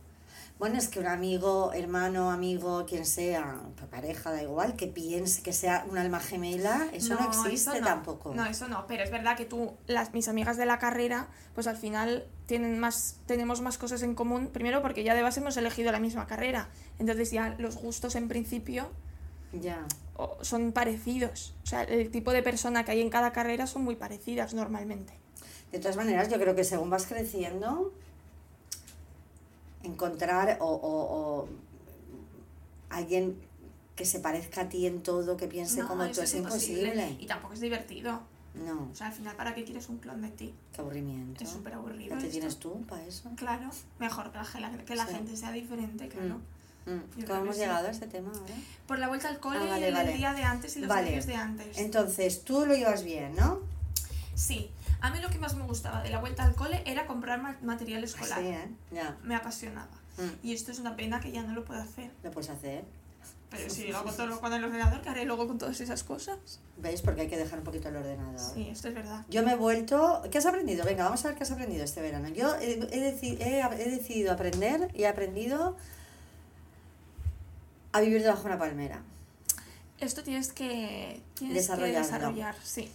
[0.58, 3.60] Bueno, es que un amigo, hermano, amigo, quien sea,
[3.92, 7.86] pareja, da igual, que piense que sea un alma gemela, eso no, existe eso no.
[7.86, 8.34] tampoco.
[8.34, 11.68] No, eso no, pero es verdad que tú, las, mis amigas de la carrera, pues
[11.68, 15.56] al final tienen más, tenemos más cosas en común, primero porque ya de base hemos
[15.56, 18.90] elegido la misma carrera, entonces ya los gustos en principio
[19.52, 19.86] Ya.
[20.16, 23.82] o- son parecidos, o sea, el tipo de persona que hay en cada carrera son
[23.84, 25.12] muy parecidas normalmente.
[25.72, 27.92] De todas maneras, yo creo que según vas creciendo,
[29.82, 31.48] encontrar o, o- o
[32.90, 33.36] alguien
[33.96, 37.16] que se parezca a ti en todo, que piense No, como tú, eso es imposible.
[37.18, 38.20] Y tampoco es divertido.
[38.54, 40.54] No, O sea, al final, ¿para qué quieres un clon de ti?
[40.72, 41.44] qué aburrimiento.
[41.44, 42.10] Es súper aburrido.
[42.14, 42.30] ¿Ya te esto.
[42.32, 43.30] tienes tú para eso?
[43.36, 45.14] Claro, mejor que la, que la Sí.
[45.14, 46.36] gente sea diferente, claro.
[46.38, 46.42] Mm.
[46.86, 47.62] Yo ¿Cómo hemos sí.
[47.62, 48.54] llegado a este tema ahora?
[48.86, 50.12] Por la vuelta al cole Ah, vale, y el vale.
[50.14, 51.10] día de antes y los Vale.
[51.10, 51.76] días de antes.
[51.78, 53.60] Entonces, tú lo llevas bien, ¿no?
[54.34, 57.42] Sí, a mí lo que más me gustaba de la vuelta al cole era comprar
[57.42, 58.38] ma- material escolar.
[58.40, 58.68] Sí, ¿eh?
[59.22, 59.90] Me apasionaba.
[60.16, 60.46] Mm.
[60.46, 62.10] Y esto es una pena que ya no lo puedo hacer.
[62.22, 62.84] Lo puedes hacer.
[63.50, 66.36] Pero si lo hago todo con el ordenador, ¿qué haré luego con todas esas cosas?
[66.76, 67.00] ¿Veis?
[67.00, 68.38] Porque hay que dejar un poquito el ordenador.
[68.38, 69.24] Sí, esto es verdad.
[69.30, 70.22] Yo me he vuelto...
[70.30, 70.84] ¿Qué has aprendido?
[70.84, 72.28] Venga, vamos a ver qué has aprendido este verano.
[72.28, 72.78] Yo he, he
[73.18, 75.78] deci- he- he decidido aprender y he aprendido
[77.98, 79.02] a vivir debajo de una palmera.
[80.00, 82.06] Esto tienes que, tienes que Desarrollarlo.
[82.06, 82.90] desarrollar, sí.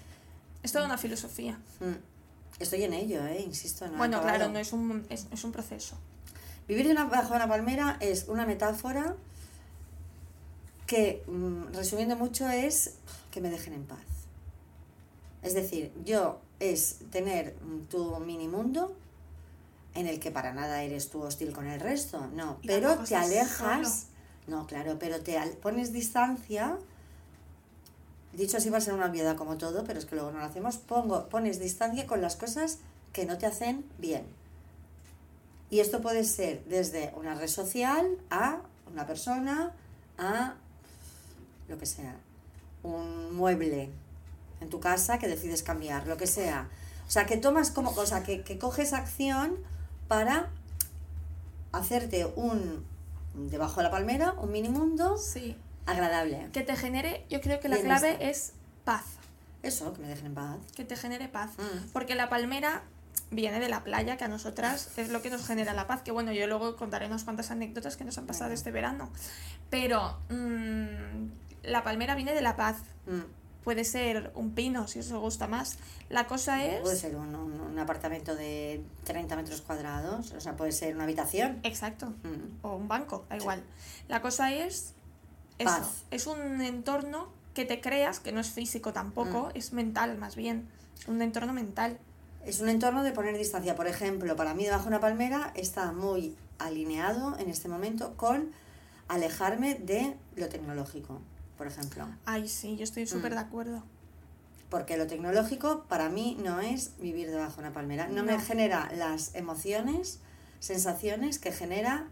[0.63, 1.60] Es toda una filosofía.
[1.80, 1.96] Mm.
[2.60, 3.42] Estoy en ello, ¿eh?
[3.46, 3.88] Insisto.
[3.88, 5.98] No bueno, claro, no es un, es, es un proceso.
[6.68, 9.16] Vivir de una, bajo una palmera es una metáfora
[10.88, 12.94] que, mm, resumiendo mucho, es
[13.32, 14.00] que me dejen en paz.
[15.42, 17.56] Es decir, yo es tener
[17.89, 18.96] tu mini mundo
[19.94, 23.16] en el que para nada eres tú hostil con el resto, no, Y pero te
[23.16, 24.08] alejas,
[24.47, 26.77] no, claro, pero te pones distancia,
[28.34, 30.45] dicho así va a ser una obviedad como todo, pero es que luego no lo
[30.45, 32.79] hacemos, pongo, pones distancia con las cosas
[33.13, 34.25] que no te hacen bien.
[35.69, 39.71] Y esto puede ser desde una red social a una persona,
[40.17, 40.56] a
[41.67, 42.15] lo que sea,
[42.84, 43.89] un mueble
[44.60, 46.69] en tu casa que decides cambiar, lo que sea.
[47.08, 49.58] O sea, que tomas como cosa, que, que coges acción
[50.08, 50.49] para
[51.71, 52.86] hacerte un,
[53.34, 55.56] debajo de la palmera, un mini mundo Sí.
[55.86, 56.50] agradable.
[56.54, 58.15] Que te genere, yo creo que la Bienestar.
[58.15, 58.54] clave es
[58.86, 59.04] paz.
[59.63, 60.58] Eso, que me dejen en paz.
[60.76, 61.52] Que te genere paz.
[61.58, 61.89] Mm.
[61.93, 62.84] Porque la palmera
[63.32, 66.02] viene de la playa, que a nosotras es lo que nos genera la paz.
[66.02, 69.10] Que bueno, yo luego contaré unas cuantas anécdotas que nos han pasado este verano.
[69.69, 71.28] Pero mm,
[71.63, 72.78] la palmera viene de la paz.
[73.08, 73.22] Mm.
[73.63, 75.78] Puede ser un pino, si os gusta más.
[76.10, 76.82] La cosa es...
[76.82, 81.06] Puede ser un, un- un apartamento de 30 metros cuadrados, o sea, puede ser una
[81.06, 81.60] habitación.
[81.63, 82.08] Exacto.
[82.23, 82.65] Mm.
[82.65, 83.63] O un banco, da igual.
[84.10, 84.93] La cosa es...
[85.60, 85.69] Eso.
[85.69, 86.04] Paz.
[86.12, 89.58] Es un entorno que te creas, que no es físico tampoco, Mm.
[89.58, 90.67] es mental más bien.
[90.99, 91.99] Es un entorno mental.
[92.45, 93.76] Es un entorno de poner distancia.
[93.76, 98.52] Por ejemplo, para mí debajo de una palmera está muy alineado en este momento con
[99.08, 101.21] alejarme de lo tecnológico,
[101.58, 102.08] por ejemplo.
[102.26, 103.36] Ay, sí, yo estoy súper Mm.
[103.36, 103.84] de acuerdo.
[104.70, 108.08] Porque lo tecnológico para mí no es vivir debajo de una palmera.
[108.08, 110.20] No, me genera las emociones,
[110.60, 112.08] sensaciones que genera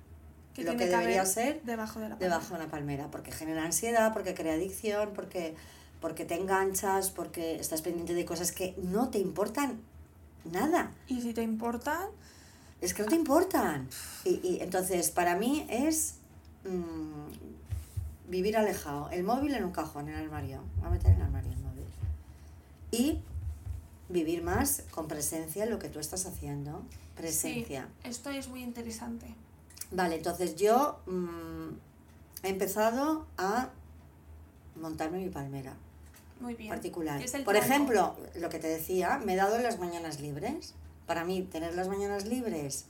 [0.53, 3.09] Que lo que debería ser debajo de la debajo de una palmera.
[3.09, 5.55] Porque genera ansiedad, porque crea adicción, porque,
[6.01, 9.79] porque te enganchas, porque estás pendiente de cosas que no te importan
[10.43, 10.91] nada.
[11.07, 12.09] Y si te importa,
[12.81, 13.87] Es que no te importan.
[14.25, 16.15] Y, y entonces, para mí es
[16.65, 17.40] mm,
[18.31, 19.09] vivir alejado.
[19.11, 20.63] El móvil en un cajón, en el armario.
[20.77, 21.85] Voy a meter en el armario el móvil.
[22.89, 23.19] Y
[24.09, 26.81] vivir más con presencia en lo que tú estás haciendo.
[27.15, 27.87] Presencia.
[28.01, 29.27] sí, esto es muy interesante.
[29.91, 31.69] Vale, entonces yo mm,
[32.43, 33.69] he empezado a
[34.75, 35.73] montarme mi palmera
[36.39, 36.69] Muy bien.
[36.69, 37.19] particular.
[37.19, 40.73] ¿Qué es el Por ejemplo, lo que te decía, me he dado las mañanas libres.
[41.05, 42.85] Para mí, tener las mañanas libres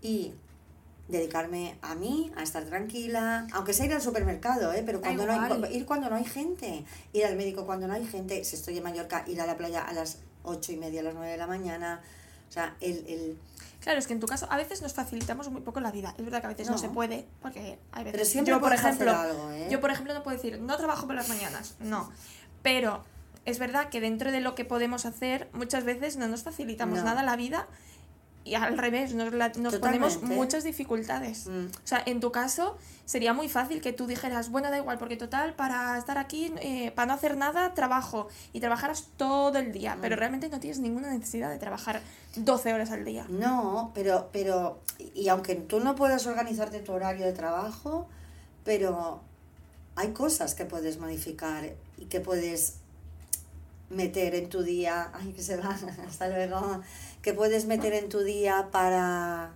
[0.00, 0.34] y
[1.08, 4.82] dedicarme a mí, a estar tranquila, aunque sea ir al supermercado, ¿eh?
[4.84, 8.06] pero cuando no hay, ir cuando no hay gente, ir al médico cuando no hay
[8.06, 11.04] gente, si estoy en Mallorca, ir a la playa a las ocho y media, a
[11.04, 12.00] las nueve de la mañana.
[12.48, 13.38] O sea, el, el,
[13.80, 16.14] Claro, es que en tu caso a veces nos facilitamos muy poco la vida.
[16.18, 16.78] Es verdad que a veces no, No.
[16.78, 18.12] se puede, porque hay veces...
[18.12, 19.68] pero siempre yo, por ejemplo, hacer algo, ¿eh?
[19.70, 21.74] yo, por ejemplo, no puedo decir, no trabajo por las mañanas.
[21.80, 22.10] No.
[22.62, 23.04] Pero
[23.46, 27.04] es verdad que dentro de lo que podemos hacer, muchas veces no nos facilitamos No.
[27.04, 27.66] nada la vida
[28.48, 31.46] y al revés, nos, la- nos ponemos muchas dificultades.
[31.46, 31.66] Mm.
[31.66, 35.16] O sea, en tu caso sería muy fácil que tú dijeras, bueno, da igual, porque
[35.16, 38.28] total, para estar aquí, eh, para no hacer nada, trabajo.
[38.52, 40.18] Y trabajaras todo el día, pero Mm.
[40.18, 42.00] realmente no tienes ninguna necesidad de trabajar
[42.36, 43.24] 12 horas al día.
[43.28, 44.80] No, pero, pero,
[45.14, 48.08] y aunque tú no puedas organizarte tu horario de trabajo,
[48.64, 49.22] pero
[49.96, 52.74] hay cosas que puedes modificar y que puedes
[53.90, 55.76] meter en tu día, ay, que se va,
[56.08, 56.82] hasta luego,
[57.22, 59.52] que puedes meter en tu día para,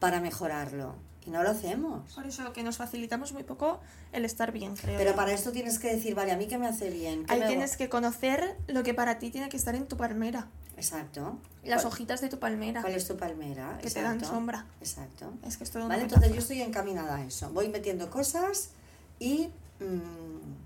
[0.00, 0.94] para mejorarlo.
[1.26, 2.12] Y no lo hacemos.
[2.14, 3.80] Por eso que nos facilitamos muy poco
[4.12, 4.96] el estar bien, creo.
[4.96, 7.24] Pero para esto tienes que decir, vale, a mí qué me hace bien.
[7.26, 10.46] ¿Qué Ahí tienes que conocer lo que para ti tiene que estar en tu palmera.
[10.76, 11.38] Exacto.
[11.64, 12.80] Las ¿Cuál- hojitas de tu palmera.
[12.80, 13.76] ¿Cuál es tu palmera?
[13.82, 14.36] Que te dan Exacto.
[14.36, 14.66] sombra.
[14.80, 15.32] Exacto.
[15.44, 17.50] Es que es todo Vale, entonces yo estoy encaminada a eso.
[17.50, 18.70] Voy metiendo cosas
[19.18, 19.48] y
[19.80, 20.65] mm,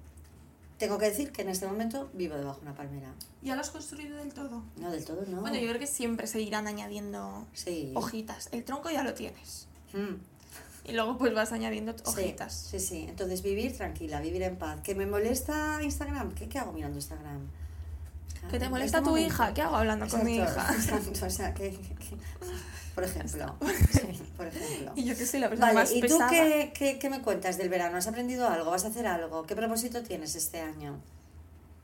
[0.80, 3.14] tengo que decir que en este momento vivo debajo de una palmera.
[3.42, 4.64] ¿Ya lo has construido del todo?
[4.76, 5.40] No, del todo no.
[5.42, 7.92] Bueno, yo creo que siempre se irán añadiendo Sí.
[7.94, 8.48] hojitas.
[8.50, 9.68] El tronco ya lo tienes.
[9.92, 10.14] Mm,
[10.88, 12.52] Y luego pues vas añadiendo hojitas.
[12.70, 13.04] Sí, sí.
[13.08, 14.80] Entonces vivir tranquila, vivir en paz.
[14.82, 16.32] ¿Que me molesta Instagram?
[16.32, 17.46] ¿Qué, qué hago mirando Instagram?
[18.50, 19.34] ¿Que te En molesta este tu momento.
[19.34, 19.54] hija?
[19.54, 20.66] ¿Qué hago hablando con mi hija?
[20.74, 22.16] exacto, o sea, que, que- que-
[22.94, 23.56] por ejemplo.
[23.92, 24.92] Sí, por ejemplo.
[24.96, 26.30] Y yo que soy la persona Vale, más ¿y tú pesada.
[26.30, 27.96] qué, qué, qué me cuentas del verano?
[27.96, 28.70] ¿Has aprendido algo?
[28.70, 29.44] ¿Vas a hacer algo?
[29.46, 30.98] ¿Qué propósito tienes este año?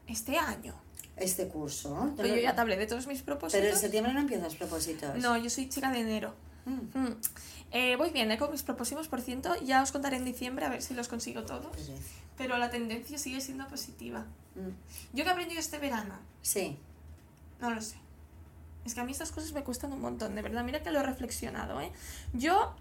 [0.07, 0.75] Este año.
[1.17, 2.13] Este curso.
[2.17, 3.61] Pero yo ya te hablé de todos mis propósitos.
[3.61, 5.17] Pero en septiembre no empiezas propósitos.
[5.17, 6.35] No, yo soy chica de enero.
[6.67, 7.17] Mm, Mm.
[7.73, 8.39] Eh, voy bien, ¿eh?
[8.39, 9.55] Con mis propósitos, por ciento.
[9.65, 11.67] Ya os contaré en diciembre a ver si los consigo todos.
[11.67, 11.93] pereza.
[12.39, 14.21] Pero la tendencia sigue siendo positiva.
[14.55, 16.15] Mm, ¿Yo qué he aprendido este verano?
[16.43, 16.77] Sí.
[17.61, 17.97] No lo sé.
[18.87, 20.63] Es que a mí estas cosas me cuestan un montón, de verdad.
[20.63, 21.91] Mira que lo he reflexionado, ¿eh?
[22.33, 22.75] Yo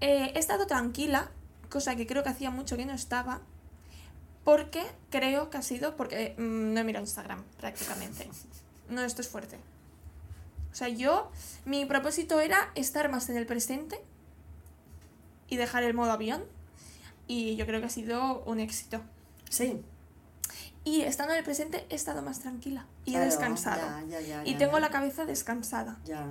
[0.00, 1.30] eh, he estado tranquila,
[1.70, 3.40] cosa que creo que hacía mucho que no estaba,
[4.42, 8.28] porque creo que ha sido porque mm, no he mirado Instagram prácticamente.
[8.88, 9.58] No, esto es fuerte.
[10.72, 11.30] O sea, yo,
[11.64, 14.00] mi propósito era estar más en el presente
[15.48, 16.42] y dejar el modo avión.
[17.28, 19.02] Y yo creo que ha sido un éxito.
[19.50, 19.82] Sí.
[20.88, 23.82] Y estando en el presente he estado más tranquila y he Claro, descansado.
[24.08, 25.98] ya, ya, ya, y tengo la cabeza descansada.
[26.06, 26.24] Ya.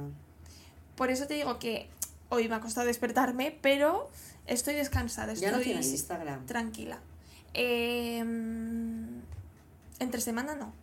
[0.96, 1.88] Por eso te digo que
[2.30, 4.10] hoy me ha costado despertarme, pero
[4.48, 6.48] estoy descansada, estoy Ya no tienes Instagram.
[6.48, 6.98] tranquila.
[7.54, 8.18] Eh,
[10.00, 10.74] entre semana no.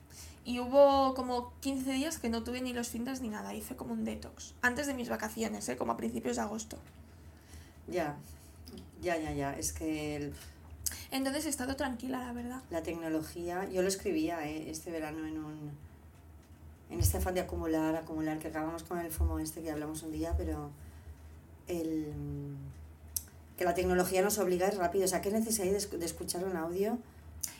[0.45, 3.93] Y hubo como 15 días que no tuve ni los fines ni nada, hice como
[3.95, 4.55] un detox.
[4.63, 5.77] Antes de mis vacaciones, ¿eh?
[5.77, 6.79] como a principios de agosto.
[7.89, 8.15] Ya.
[9.03, 9.53] Ya, ya, ya.
[9.59, 10.33] Es que el-
[11.11, 12.63] Entonces he estado tranquila, la verdad.
[12.71, 15.73] la tecnología, yo lo escribía eh, este verano en un
[16.91, 20.13] en este afán de acumular, acumular, que acabamos con el FOMO este que hablamos un
[20.13, 20.71] día, pero
[21.67, 22.13] el
[23.57, 25.05] que la tecnología nos obliga a ir rápido.
[25.05, 26.99] O sea, ¿qué necesidad hay de, de escuchar un audio?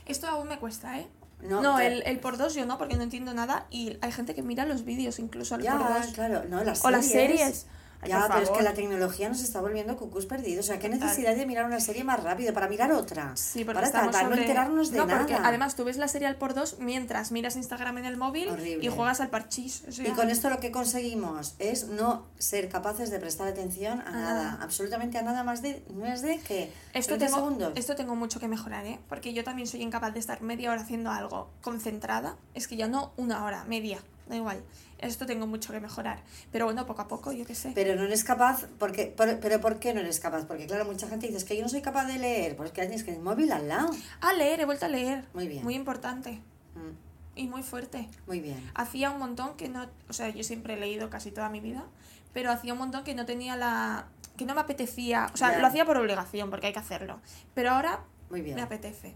[0.07, 1.07] Esto aún me cuesta, ¿eh?
[1.43, 3.67] No, No, el, el por dos yo no, porque no entiendo nada.
[3.71, 6.07] Y hay gente que mira los vídeos incluso al ya, por dos.
[6.15, 7.67] claro, no, las O las series.
[8.09, 10.65] Ya, pero es que la tecnología nos está volviendo cucús perdidos.
[10.67, 13.37] O sea, ¿qué necesidad de mirar una serie más rápido para mirar otra?
[13.37, 15.19] Sí, porque para estamos para no sobre- enterarnos de no, nada.
[15.21, 18.49] porque además tú ves la serie al por dos mientras miras Instagram en el móvil
[18.49, 18.85] Horrible.
[18.85, 19.85] y juegas al parchís.
[19.89, 24.01] o sea, Y con esto lo que conseguimos es no ser capaces de prestar atención
[24.03, 27.73] a nada, absolutamente a nada más de, no es de que esto 30 tengo, segundos.
[27.77, 28.99] esto tengo mucho que mejorar, ¿eh?
[29.09, 32.37] Porque yo también soy incapaz de estar media hora haciendo algo concentrada.
[32.55, 34.63] Es que ya no una hora, media, da igual.
[34.99, 36.23] Esto tengo mucho que mejorar.
[36.51, 37.73] Pero bueno, poco a poco, yo qué sé.
[37.75, 40.47] Pero no eres capaz, porque, por- pero ¿por qué no eres capaz?
[40.47, 42.81] Porque claro, mucha gente dice "Es que yo no soy capaz de leer, pues que
[42.83, 43.91] tienes que el móvil al lado.
[44.21, 45.25] A leer, he vuelto a leer.
[45.35, 45.63] Muy bien.
[45.65, 46.41] Muy importante
[46.75, 48.09] Mm, y muy fuerte.
[48.27, 48.71] Muy bien.
[48.75, 51.85] Hacía un montón que no, o sea, yo siempre he leído casi toda mi vida,
[52.33, 54.07] pero hacía un montón que no tenía la,
[54.37, 57.21] que no me apetecía, o sea, lo hacía por obligación porque hay que hacerlo,
[57.55, 58.57] pero ahora Muy bien.
[58.57, 59.15] me apetece.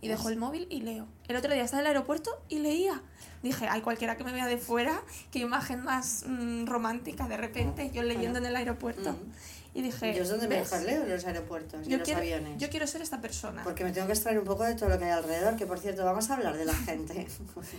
[0.00, 1.06] Y dejo el móvil y leo.
[1.26, 3.02] El otro día estaba en el aeropuerto y leía.
[3.42, 7.90] Dije, hay cualquiera que me vea de fuera, qué imagen más mm, romántica de repente,
[7.92, 9.12] yo leyendo en el aeropuerto.
[9.12, 9.32] Mm.
[9.78, 10.72] Y dije, Yo es donde "¿Ves?
[10.72, 12.58] mejor leo en los aeropuertos y yo en los quiero, aviones.
[12.60, 13.62] yo quiero ser esta persona.
[13.62, 15.78] Porque me tengo que extraer un poco de todo lo que hay alrededor, que por
[15.78, 17.28] cierto, vamos a hablar de la gente.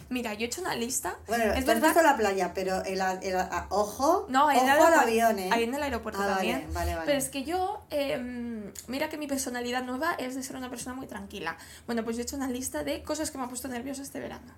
[0.09, 1.17] Mira, yo he hecho una lista.
[1.27, 1.81] bueno, es tú has verdad.
[1.81, 5.39] puesto la playa, pero el, a- el a- ojo, No, en el ojo al avión,
[5.39, 5.49] ¿eh?
[5.51, 6.73] ahí en el aeropuerto Ah, vale, también.
[6.73, 7.05] vale, vale.
[7.05, 10.95] Pero es que yo, eh, mira que mi personalidad nueva es de ser una persona
[10.95, 11.57] muy tranquila.
[11.85, 14.21] Bueno, pues yo he hecho una lista de cosas que me han puesto nerviosa este
[14.21, 14.53] verano.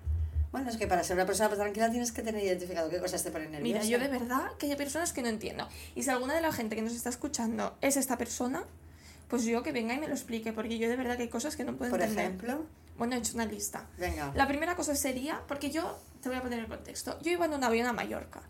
[0.52, 3.30] Bueno, es que para ser una persona tranquila tienes que tener identificado qué cosas te
[3.30, 3.82] ponen nerviosa.
[3.84, 5.66] Mira, yo de verdad que hay personas que no entiendo.
[5.94, 8.64] Y si alguna de la gente que nos está escuchando es esta persona,
[9.28, 11.56] pues yo que venga y me lo explique, porque yo de verdad que hay cosas
[11.56, 12.26] que no puedo Por entender.
[12.26, 12.66] ejemplo,
[12.98, 13.86] Bueno, he hecho una lista.
[13.96, 14.30] venga.
[14.34, 17.54] La primera cosa sería, porque yo, te voy a poner el contexto, yo iba en
[17.54, 18.42] un avión a Mallorca,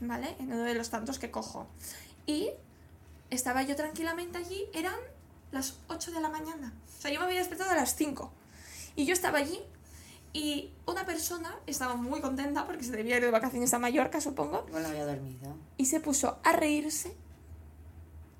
[0.00, 0.36] ¿vale?
[0.38, 1.66] En uno de los tantos que cojo.
[2.26, 2.50] Y
[3.30, 4.94] estaba yo tranquilamente allí, eran
[5.50, 6.74] las 8 de la mañana.
[6.98, 8.30] O sea, yo me había despertado a las 5.
[8.96, 9.60] Y yo estaba allí
[10.32, 14.64] y una persona estaba muy contenta porque se debía ir de vacaciones a Mallorca, supongo,
[14.68, 15.56] Igual no había dormido.
[15.76, 17.14] y se puso a reírse,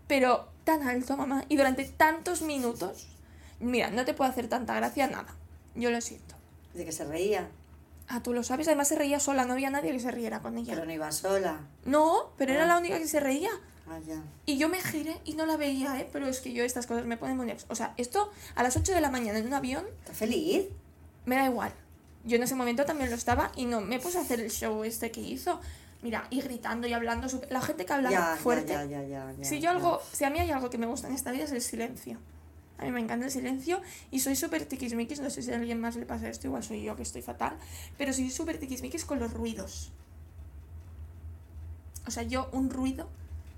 [0.06, 3.08] pero tan alto, mamá, y durante tantos minutos.
[3.60, 5.34] Mira, no te puedo hacer tanta gracia nada.
[5.74, 6.34] Yo lo siento.
[6.74, 7.48] De que se reía,
[8.12, 10.58] Ah, tú lo sabes, además se reía sola, no había nadie que se riera con
[10.58, 10.74] ella.
[10.74, 11.60] pero no iba sola.
[11.84, 12.66] No, pero era Ah.
[12.66, 13.50] la única que se reía.
[13.88, 14.20] Ah, ya.
[14.46, 16.08] Y yo me giré y no la veía, ¿eh?
[16.12, 17.66] Pero es que yo estas cosas me ponen muy nerviosa.
[17.70, 20.66] O sea, esto a las 8 de la mañana en un avión ¿Estás feliz?
[21.26, 21.72] Me da igual.
[22.24, 24.84] Yo en ese momento también lo estaba y no me puse a hacer el show
[24.84, 25.60] este que hizo.
[26.02, 27.28] Mira, y gritando y hablando.
[27.28, 28.72] súper- La gente que habla Ya, fuerte.
[28.72, 31.30] ya, ya, si yo algo, si a mí hay algo que me gusta en esta
[31.30, 32.18] vida es el silencio.
[32.78, 35.20] A mí me encanta el silencio y soy súper tiquismiquis.
[35.20, 37.56] No sé si a alguien más le pasa esto, igual soy yo que estoy fatal.
[37.98, 39.92] Pero soy súper tiquismiquis con los ruidos.
[42.06, 43.08] O sea, yo un ruido,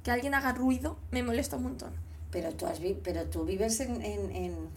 [0.03, 1.93] que alguien haga ruido, me molesta un montón.
[2.33, 4.69] Pero tú, has vi- pero tú vives en, en, en-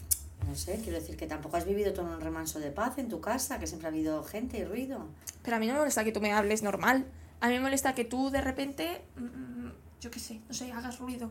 [0.46, 3.20] No sé, quiero decir que tampoco has vivido todo un remanso de paz en tu
[3.20, 5.06] casa, que siempre ha habido gente y ruido.
[5.42, 7.04] Pero a mí no me molesta que tú me hables normal.
[7.40, 9.68] A mí me molesta que tú de repente, mm,
[10.00, 11.30] yo qué sé, no sé, hagas ruido.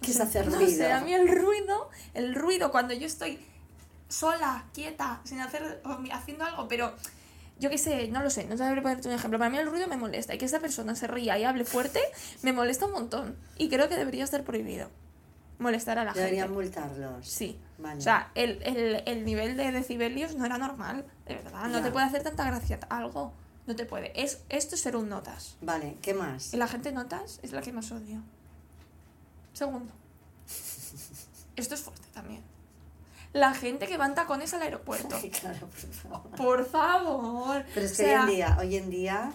[0.00, 0.70] ¿Qué es hacer no ruido?
[0.70, 3.38] sé, a mí el ruido, el ruido cuando yo estoy
[4.08, 5.80] sola, quieta, sin hacer,
[6.12, 6.92] haciendo algo, pero
[7.60, 9.38] yo qué sé, no lo sé, no sabré ponerte un ejemplo.
[9.38, 12.00] Para mí el ruido me molesta y que esa persona se ría y hable fuerte
[12.42, 13.36] me molesta un montón.
[13.58, 14.90] Y creo que debería estar prohibido
[15.58, 16.54] molestar a la Deberían gente.
[16.62, 17.28] multarlos.
[17.28, 17.58] Sí.
[17.78, 17.98] Vale.
[17.98, 21.64] O sea, el, el, el nivel de decibelios no era normal, de verdad.
[21.68, 21.84] No Ya.
[21.84, 23.32] te puede hacer tanta gracia algo.
[23.66, 24.12] No te puede.
[24.20, 25.56] Es, esto es ser un notas.
[25.60, 26.52] Vale, ¿qué más?
[26.52, 28.20] Y la gente notas es la que más odio.
[29.52, 29.92] Segundo.
[31.56, 32.42] Esto es fuerte también.
[33.32, 35.16] La gente que va en tacones al aeropuerto.
[35.22, 36.30] Ay, claro, por favor.
[36.36, 37.64] Por favor.
[37.74, 39.32] Pero es O que sea, hoy en día, hoy en día,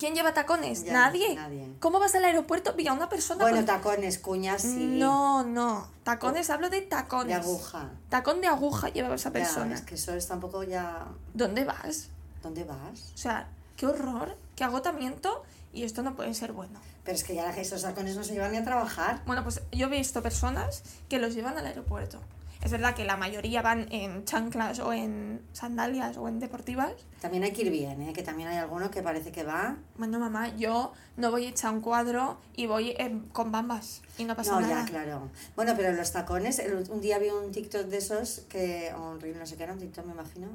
[0.00, 0.82] ¿Quién lleva tacones?
[0.82, 1.34] Ya, nadie.
[1.34, 1.68] nadie.
[1.78, 2.74] ¿Cómo vas al aeropuerto?
[2.74, 4.96] Pilla una persona bueno, con- tacones, cuñas, sí.
[4.98, 5.86] No, no.
[6.04, 7.28] Tacones, hablo de tacones.
[7.28, 7.90] De aguja.
[8.08, 9.74] Tacón de aguja lleva esa Ya, persona.
[9.74, 11.04] es que eso es tampoco ya...
[11.34, 12.08] ¿Dónde vas?
[12.42, 13.12] ¿Dónde vas?
[13.14, 16.80] O sea, qué horror, qué agotamiento y esto no puede ser bueno.
[17.04, 19.22] Pero es que ya esos tacones no se llevan ni a trabajar.
[19.26, 22.18] Bueno, pues yo he visto personas que los llevan al aeropuerto.
[22.62, 26.92] Es verdad que la mayoría van en chanclas o en sandalias o en deportivas.
[27.20, 28.12] También hay que ir bien, ¿eh?
[28.12, 29.76] Que también hay alguno que parece que va...
[29.96, 34.36] Bueno, mamá, yo no voy hecha un cuadro y voy eh, con bambas y no
[34.36, 34.84] pasa No, nada.
[34.84, 35.30] ya, claro.
[35.56, 39.38] Bueno, pero los tacones, un día vi un TikTok de esos, que, o un reel,
[39.38, 40.48] no sé qué era, un TikTok me imagino,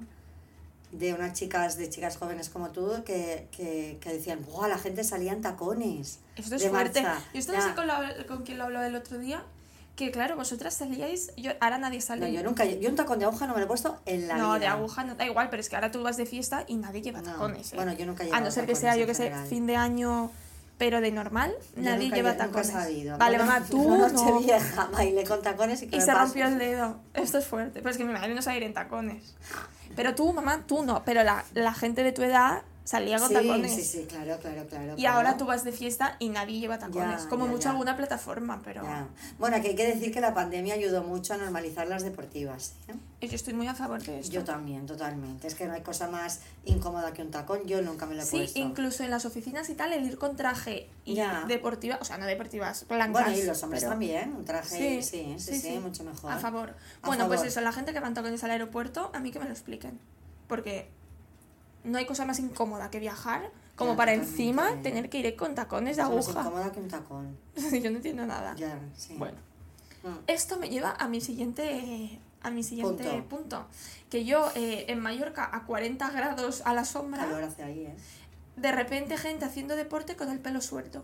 [0.91, 5.03] de unas chicas, de chicas jóvenes como tú, que, que, que decían, ¡buah, la gente
[5.03, 6.19] salía en tacones!
[6.35, 7.01] Esto es fuerte.
[7.01, 7.19] marcha".
[7.33, 9.43] Yo esto no sé con, la- con quién lo habló el otro día.
[9.95, 11.31] Que claro, vosotras salíais.
[11.37, 12.27] Yo, ahora nadie sale.
[12.27, 14.35] No, yo nunca, yo un tacón de aguja no me lo he puesto en la
[14.35, 14.59] No, vida.
[14.59, 17.01] de aguja no da igual, pero es que ahora tú vas de fiesta y nadie
[17.01, 17.31] lleva No.
[17.31, 17.71] tacones.
[17.71, 17.75] ¿eh?
[17.77, 19.77] Bueno, yo nunca he A no ser que tacones sea, yo que sé, fin de
[19.77, 20.31] año,
[20.77, 22.67] pero de normal, Yo nadie nunca lleva he- nunca he tacones.
[22.71, 23.17] sabido.
[23.17, 24.13] Vale, mamá, tú una no.
[24.13, 26.19] noche vieja bailé con tacones y que Y se pasó.
[26.25, 26.97] rompió el dedo.
[27.13, 27.79] Esto es fuerte.
[27.79, 29.33] Pero es que mi madre no sabe ir en tacones.
[29.95, 31.03] Pero tú, mamá, tú no.
[31.05, 33.73] Pero la, la gente de tu edad salía con Sí, tacones.
[33.75, 34.93] sí, sí, claro, claro, claro.
[34.93, 35.17] Y claro.
[35.17, 37.23] ahora tú vas de fiesta y nadie lleva tacones.
[37.23, 37.71] Ya, Como ya, mucho ya.
[37.71, 38.83] alguna plataforma, pero.
[39.37, 42.73] Bueno, que hay que decir que la pandemia ayudó mucho a normalizar las deportivas.
[42.87, 42.93] ¿eh?
[43.27, 44.31] yo estoy muy a favor de esto.
[44.31, 45.47] Yo también, totalmente.
[45.47, 47.65] Es que no hay cosa más incómoda que un tacón.
[47.65, 48.59] Yo nunca me lo he Sí, puesto.
[48.59, 52.27] incluso en las oficinas y tal, el ir con traje y deportiva, o sea, no
[52.27, 53.23] deportivas, blancas.
[53.25, 54.31] Bueno, y los hombres pero- también.
[54.35, 56.31] Un traje, sí, sí, sí, mucho mejor.
[56.31, 56.75] A favor.
[57.01, 57.47] A bueno, pues favor.
[57.47, 59.99] eso, la gente que va en tacones al aeropuerto, a mí que me lo expliquen.
[60.47, 60.87] Porque
[61.85, 65.53] no hay cosa más incómoda que viajar como Ya, para encima tener que ir con
[65.55, 66.41] tacones de Es más aguja.
[66.41, 67.37] incómoda que un tacón.
[67.55, 68.55] Yo no entiendo nada.
[68.55, 69.15] Ya, sí.
[69.17, 69.37] Bueno,
[70.03, 70.19] Mm.
[70.27, 73.29] esto me lleva a mi siguiente a mi siguiente Punto.
[73.29, 73.65] punto.
[74.11, 77.95] Que yo eh, en Mallorca a 40 grados a la sombra, Calor hace ahí, ¿eh?
[78.55, 81.03] de repente gente haciendo deporte con el pelo suelto.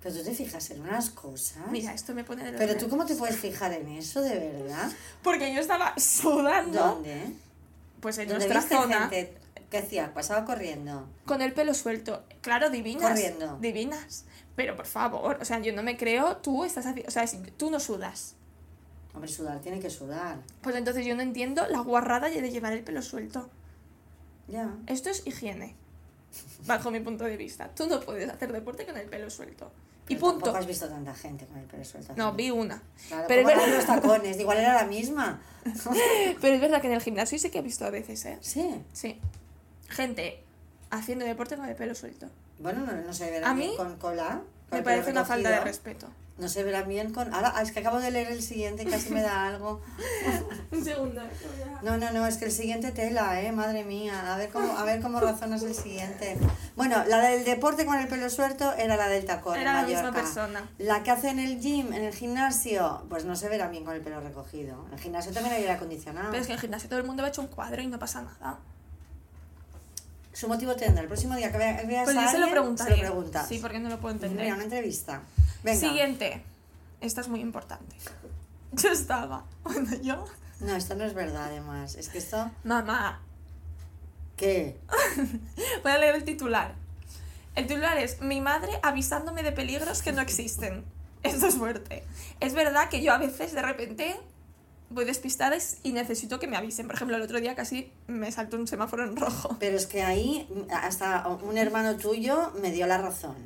[0.00, 1.58] Pero tú te fijas en unas cosas.
[1.70, 2.88] Mira, esto me pone de Pero tú.
[2.88, 4.90] ¿cómo te puedes fijar en eso, de verdad?
[5.24, 7.32] Porque yo estaba sudando, ¿Dónde?
[8.02, 9.32] Pues en ¿Dónde nuestra zona, gente
[9.70, 10.12] que hacía?
[10.12, 11.08] Pasaba corriendo.
[11.24, 12.24] con el pelo suelto.
[12.40, 13.10] Claro, divinas.
[13.10, 13.58] Corriendo.
[13.60, 14.24] Divinas.
[14.56, 17.24] Pero por favor, o sea, yo no me creo, tú estás haciendo, o sea,
[17.56, 18.34] tú no sudas.
[19.14, 20.38] Hombre, sudar tiene que sudar.
[20.62, 23.48] Pues entonces yo no entiendo la guarrada de llevar el pelo suelto.
[24.48, 24.74] Ya.
[24.86, 25.76] Esto es higiene,
[26.66, 27.68] bajo mi punto de vista.
[27.68, 29.70] Tú no puedes hacer deporte con el pelo suelto.
[30.08, 30.38] Y Pero punto.
[30.44, 32.12] Tampoco has visto tanta gente con el pelo suelto.
[32.16, 32.82] No, vi una.
[33.08, 35.40] Claro, pero es verdad- los tacones, igual era la misma.
[36.40, 38.36] Pero es verdad que en el gimnasio sí que he visto a veces, ¿eh?
[38.40, 38.82] Sí.
[38.92, 39.20] Sí.
[39.88, 40.42] Gente
[40.90, 42.26] haciendo deporte con el pelo suelto.
[42.58, 44.40] Bueno, no, no se verá A mí con cola.
[44.68, 46.08] con Me parece una falta de respeto.
[46.38, 47.32] No se verá bien con...
[47.32, 49.80] Ahora, ah, es que acabo de leer el siguiente y casi me da algo.
[50.72, 51.20] Un segundo.
[51.82, 54.32] No, no, no, es que el siguiente tela, eh, madre mía.
[54.32, 56.38] A ver cómo, a ver cómo razonas el siguiente.
[56.74, 59.56] Bueno, la del deporte con el pelo suelto era la del tacón.
[59.56, 60.68] en Era la misma persona.
[60.78, 63.94] La que hace en el gym, en el gimnasio, pues no se verá bien con
[63.94, 64.86] el pelo recogido.
[64.88, 66.30] En el gimnasio también hay aire acondicionado.
[66.30, 67.98] Pero es que en el gimnasio todo el mundo va hecho un cuadro y no
[67.98, 68.58] pasa nada.
[70.32, 71.02] Su motivo tendrá.
[71.02, 72.90] El próximo día que vea- veas Pues a yo se lo alguien, preguntaré.
[72.96, 73.46] se lo preguntas.
[73.48, 74.54] Sí, porque no lo puedo Mira, entender.
[74.54, 75.20] una entrevista.
[75.62, 75.78] Venga.
[75.78, 76.42] Siguiente.
[77.00, 77.96] Esta es muy importante.
[78.72, 79.44] Yo estaba.
[79.64, 80.24] Bueno, yo.
[80.60, 81.94] No, esto no es verdad, además.
[81.96, 82.50] Es que esto...
[82.64, 83.20] Mamá.
[84.36, 84.78] ¿Qué?
[85.82, 86.74] Voy a leer el titular.
[87.54, 90.84] El titular es Mi madre avisándome de peligros que no existen.
[91.22, 92.02] Esto es fuerte.
[92.40, 94.16] Es verdad que yo a veces de repente
[94.90, 96.86] voy despistada y- y necesito que me avisen.
[96.86, 99.56] Por ejemplo, el otro día casi me saltó un semáforo en rojo.
[99.60, 103.36] Pero es que ahí hasta un hermano tuyo me dio la razón.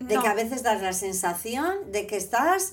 [0.00, 0.22] De No.
[0.22, 2.72] que a veces das la sensación de que estás...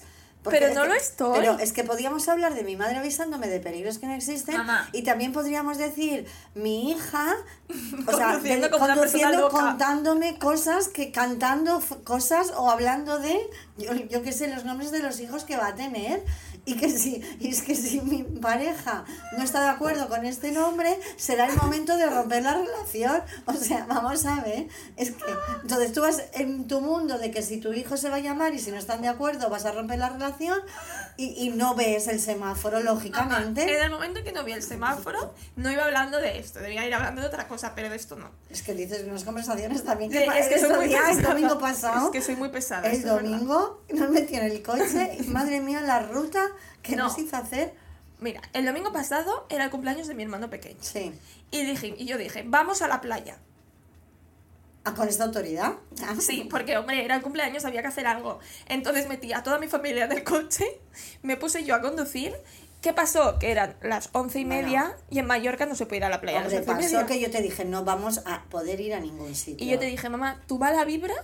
[0.50, 1.40] Pero no que- lo estoy.
[1.40, 4.56] Pero es que podríamos hablar de mi madre avisándome de peligros que no existen.
[4.56, 4.88] Mamá.
[4.94, 6.26] Y también podríamos decir,
[6.56, 7.36] mi hija...
[8.08, 9.58] O sea, Conduciendo de- como una persona conduciendo, loca.
[9.58, 13.38] contándome cosas, que cantando cosas o hablando de,
[13.78, 16.24] yo, yo qué sé, los nombres de los hijos que va a tener.
[16.68, 19.06] Y que si, y es que si mi pareja
[19.38, 23.22] no está de acuerdo con este nombre, será el momento de romper la relación.
[23.46, 24.68] O sea, vamos a ver.
[24.98, 25.24] Es que
[25.62, 28.54] entonces tú vas en tu mundo de que si tu hijo se va a llamar
[28.54, 30.60] y si no están de acuerdo vas a romper la relación
[31.18, 33.82] y, y no ves el semáforo, En lógicamente.
[33.84, 36.94] el momento en que no vi el semáforo, no iba hablando de esto, debía ir
[36.94, 38.30] hablando de otra cosa, pero de esto no.
[38.50, 41.58] Es que dices unas conversaciones también que Sí, es que soy muy días, el domingo
[41.60, 42.06] pasado.
[42.06, 42.88] Es que soy muy pesada.
[42.90, 46.46] El domingo nos metí en el coche y madre mía la ruta
[46.84, 47.06] que No.
[47.06, 47.74] nos hizo hacer.
[48.20, 50.78] Mira, el domingo pasado era el cumpleaños de mi hermano pequeño.
[50.82, 51.14] Sí.
[51.52, 53.38] Y, dije, y yo dije, vamos a la playa.
[54.88, 55.74] Ah, con esta autoridad.
[56.04, 58.40] Ah, Sí, porque, hombre, era el cumpleaños, había que hacer algo.
[58.68, 60.66] Entonces metí a toda mi familia en el coche,
[61.24, 62.36] me puse yo a conducir.
[62.82, 63.40] ¿Qué pasó?
[63.40, 64.62] Que eran las once y Bueno.
[64.62, 67.06] media y en Mallorca no se puede ir a la playa Hombre, pasó media.
[67.08, 69.66] que yo te dije, no vamos a poder ir a ningún sitio.
[69.66, 71.16] Y yo te dije, mamá, ¿tú va la vibra?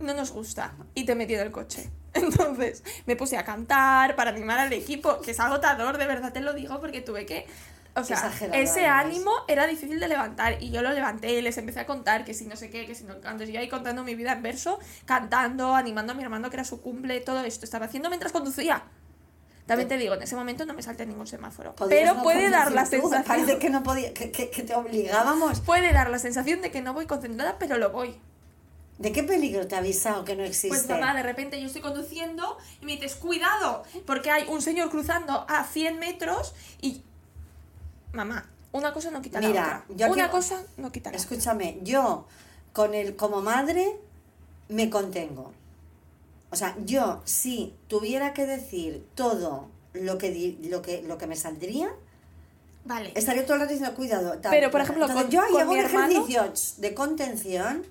[0.00, 0.72] No nos gusta.
[0.94, 1.88] Y te metí en el coche.
[2.12, 6.40] Entonces me puse a cantar para animar al equipo, que es agotador, de verdad te
[6.40, 7.46] lo digo, porque tuve que...
[8.00, 11.80] O sea, ese ánimo era difícil de levantar y yo lo levanté y les empecé
[11.80, 13.44] a contar que si no sé qué, que si no canto.
[13.44, 16.80] Yo ahí contando mi vida en verso, cantando, animando a mi hermano que era su
[16.80, 18.84] cumple, todo esto estaba haciendo mientras conducía.
[19.66, 21.74] También te digo, en ese momento no me salté ningún semáforo.
[21.88, 23.22] Pero no puede dar la sensación...
[23.24, 25.60] Parece que no podía, que, que- que te obligábamos.
[25.60, 28.18] Puede dar la sensación de que no voy concentrada, pero lo voy.
[28.98, 30.68] ¿De qué peligro te ha avisado que no existe?
[30.76, 34.90] Pues mamá, de repente yo estoy conduciendo y me dices, cuidado, porque hay un señor
[34.90, 37.04] cruzando a 100 metros y...
[38.12, 39.84] Mamá, una cosa no quita Mira, la otra.
[39.96, 41.20] yo aquí- Una cosa no quita la otra.
[41.22, 42.26] Escúchame, yo
[42.72, 43.96] con el como madre
[44.68, 45.52] me contengo.
[46.50, 51.26] O sea, yo si tuviera que decir todo lo que di- lo que lo que
[51.26, 51.90] me saldría,
[52.84, 53.12] Vale.
[53.14, 54.38] estaría todo el rato diciendo cuidado.
[54.38, 54.82] tal, Pero, por tal".
[54.82, 57.86] ejemplo, Entonces, con- yo con hago mi un hermano- ejercicio de contención,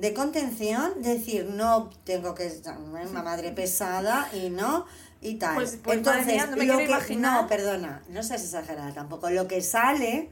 [0.00, 2.52] de contención, decir no tengo que
[2.90, 4.86] una madre pesada y no
[5.20, 5.54] y tal.
[5.54, 9.30] Pues- pues, Entonces, mía, no me lo que no, perdona, no seas exagerada tampoco.
[9.30, 10.30] Lo que sale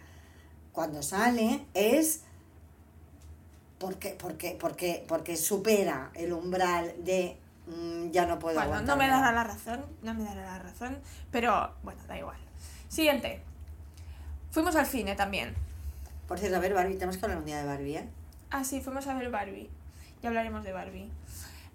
[0.72, 2.20] cuando sale es
[3.78, 7.36] porque porque porque porque supera el umbral de
[7.66, 10.98] mm, ya no puedo Bueno, no me dará la razón, no me dará la razón,
[11.30, 12.38] pero bueno, da igual.
[12.88, 13.42] Siguiente.
[14.50, 15.54] Fuimos al cine también.
[16.26, 18.08] Por cierto, a ver, Barbie, tenemos que hablar un día de Barbie, ¿eh?
[18.50, 19.68] Ah, sí, fuimos a ver Barbie.
[20.22, 21.10] Ya hablaremos de Barbie.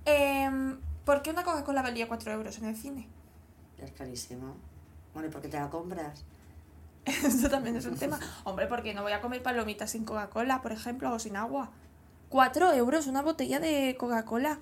[0.06, 3.08] Em, ¿Por qué una Coca-Cola valía 4 euros en el cine?
[3.80, 4.56] Es carísimo.
[5.14, 6.24] Bueno, ¿y por qué te la compras?
[7.06, 8.20] Esto también es un tema.
[8.44, 11.72] Hombre, porque no voy a comer palomitas sin Coca-Cola, por ejemplo, o sin agua.
[12.30, 14.60] 4 euros una botella de Coca-Cola.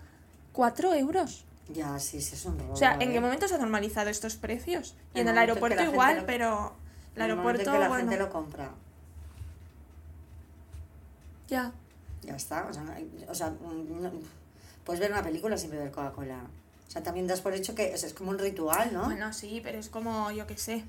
[0.54, 1.46] 4 euros.
[1.72, 2.74] Ya, sí, sí, es un robo.
[2.74, 3.14] O sea, ¿en ¿eh?
[3.14, 4.96] qué momento se han normalizado estos precios?
[5.14, 6.74] Y En en el aeropuerto igual, lo- pero
[7.16, 8.72] el el aeropuerto, en que la bueno, gente lo compra.
[11.48, 11.72] ya.
[12.30, 12.68] Ya está.
[12.70, 14.12] O sea, no hay- o sea, no-
[14.86, 16.44] puedes ver una película sin beber Coca-Cola.
[16.88, 19.06] O sea, también das por hecho que es, es como un ritual, ¿no?
[19.06, 20.84] Bueno, sí, pero es como, yo qué sé.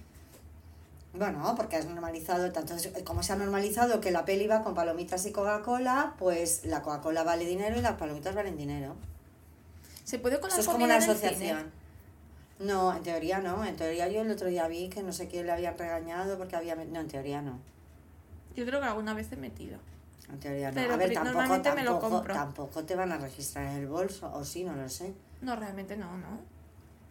[1.13, 2.75] Bueno, porque has normalizado, tanto
[3.05, 7.25] como se ha normalizado que la peli va con palomitas y Coca-Cola, pues la Coca-Cola
[7.25, 8.95] vale dinero y las palomitas valen dinero.
[10.05, 11.71] ¿Se puede con la Eso es como una asociación.
[12.61, 13.65] No, en teoría no.
[13.65, 16.57] En teoría yo el otro día vi que no sé quién le habían regañado porque
[16.57, 16.75] había...
[16.77, 17.59] No, en teoría no.
[18.55, 19.79] Yo creo que alguna vez he metido.
[20.33, 20.75] En teoría no.
[20.75, 22.35] Pero a ver, pri- tampoco, normalmente me lo compro.
[22.35, 25.13] tampoco te van a registrar en el bolso, o sí, no lo sé.
[25.43, 26.39] No, realmente no, ¿no?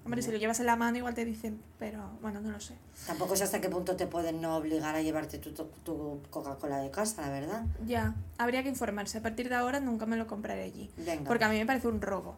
[0.05, 2.73] Hombre, si lo llevas en la mano igual te dicen, pero bueno, no lo sé.
[3.05, 6.77] Tampoco sé hasta qué punto te pueden no obligar a llevarte tu, tu, tu Coca-Cola
[6.77, 7.63] de casa, la verdad.
[7.85, 9.17] Ya, habría que informarse.
[9.17, 10.89] A partir de ahora nunca me lo compraré allí.
[10.97, 11.25] Venga.
[11.27, 12.37] Porque a mí me parece un robo.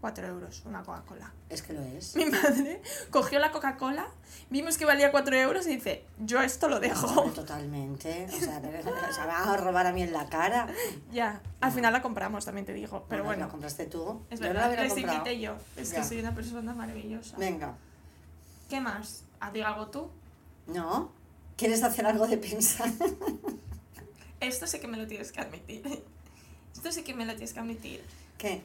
[0.00, 1.32] 4 euros una Coca-Cola.
[1.48, 2.14] Es que lo es.
[2.16, 2.80] Mi madre
[3.10, 4.06] cogió la Coca-Cola,
[4.50, 7.22] vimos que valía 4 euros y dice, yo esto lo dejo.
[7.32, 8.26] Totalmente.
[8.32, 10.68] O sea, pero- o sea, me vas a robar a mí en la cara.
[11.12, 13.06] ya, al final la compramos, también te digo.
[13.08, 14.22] Pero Bueno, bueno, ¿La compraste tú?
[14.30, 15.18] es Yo no la verdad, les comprado.
[15.18, 15.56] invité yo.
[15.76, 16.00] Es Ya.
[16.02, 17.36] que soy una persona maravillosa.
[17.36, 17.74] Venga.
[18.70, 19.24] ¿Qué más?
[19.40, 20.08] ¿A ti algo tú?
[20.66, 21.10] ¿No?
[21.56, 22.88] ¿Quieres hacer algo de pensar?
[24.40, 26.04] Esto sí que me lo tienes que admitir.
[26.74, 28.04] Esto sí que me lo tienes que admitir.
[28.36, 28.62] ¿Qué?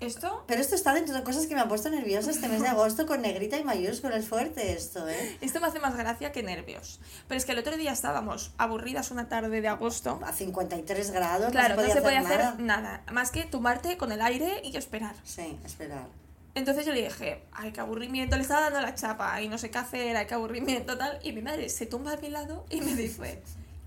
[0.00, 2.68] Esto, Pero esto está dentro de cosas que me han puesto nerviosa este mes de
[2.68, 4.16] agosto con negrita y mayúscula.
[4.16, 5.36] Es fuerte esto, ¿eh?
[5.42, 7.00] esto me hace más gracia que nervios.
[7.28, 10.18] Pero es que el otro día estábamos aburridas una tarde de agosto.
[10.24, 12.82] A 53 grados Claro, no se podía no se podía hacer hacer nada.
[12.82, 13.02] nada.
[13.12, 15.14] Más que tumbarte con el aire y esperar.
[15.22, 16.06] Sí, esperar.
[16.54, 19.70] Entonces yo le dije, ay, qué aburrimiento, le estaba dando la chapa y no sé
[19.70, 21.18] qué hacer, ay, qué aburrimiento, tal.
[21.22, 23.42] Y mi madre se tumba a mi lado y me dice,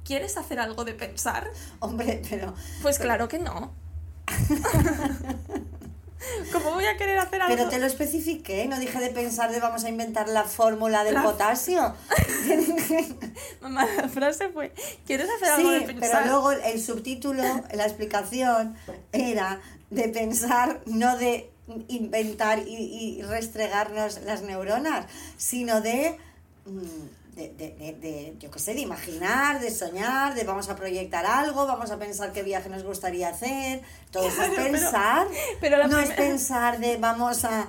[0.06, 1.50] ¿quieres hacer algo de pensar?
[1.80, 2.54] Hombre, pero.
[2.82, 3.74] Pues claro que no.
[6.52, 7.56] ¿Cómo voy a querer hacer algo?
[7.56, 11.16] Pero te lo especifiqué, no dije de pensar de vamos a inventar la fórmula del
[11.16, 11.94] La- potasio.
[13.62, 14.72] Mamá, la frase fue,
[15.06, 16.24] ¿quieres hacer algo de pensar?
[16.24, 17.44] pero luego el subtítulo,
[17.74, 18.76] la explicación
[19.12, 21.50] era de pensar, no de
[21.88, 22.74] inventar y,
[23.18, 25.06] y restregarnos las neuronas,
[25.38, 26.18] sino de,
[26.66, 30.76] mm, de, de, de- de, yo qué sé, de imaginar, de soñar, de vamos a
[30.76, 33.82] proyectar algo, vamos a pensar qué viaje nos gustaría hacer.
[34.12, 35.28] Todo eso es pero- pensar.
[35.62, 37.68] pero la no es pensar de vamos a...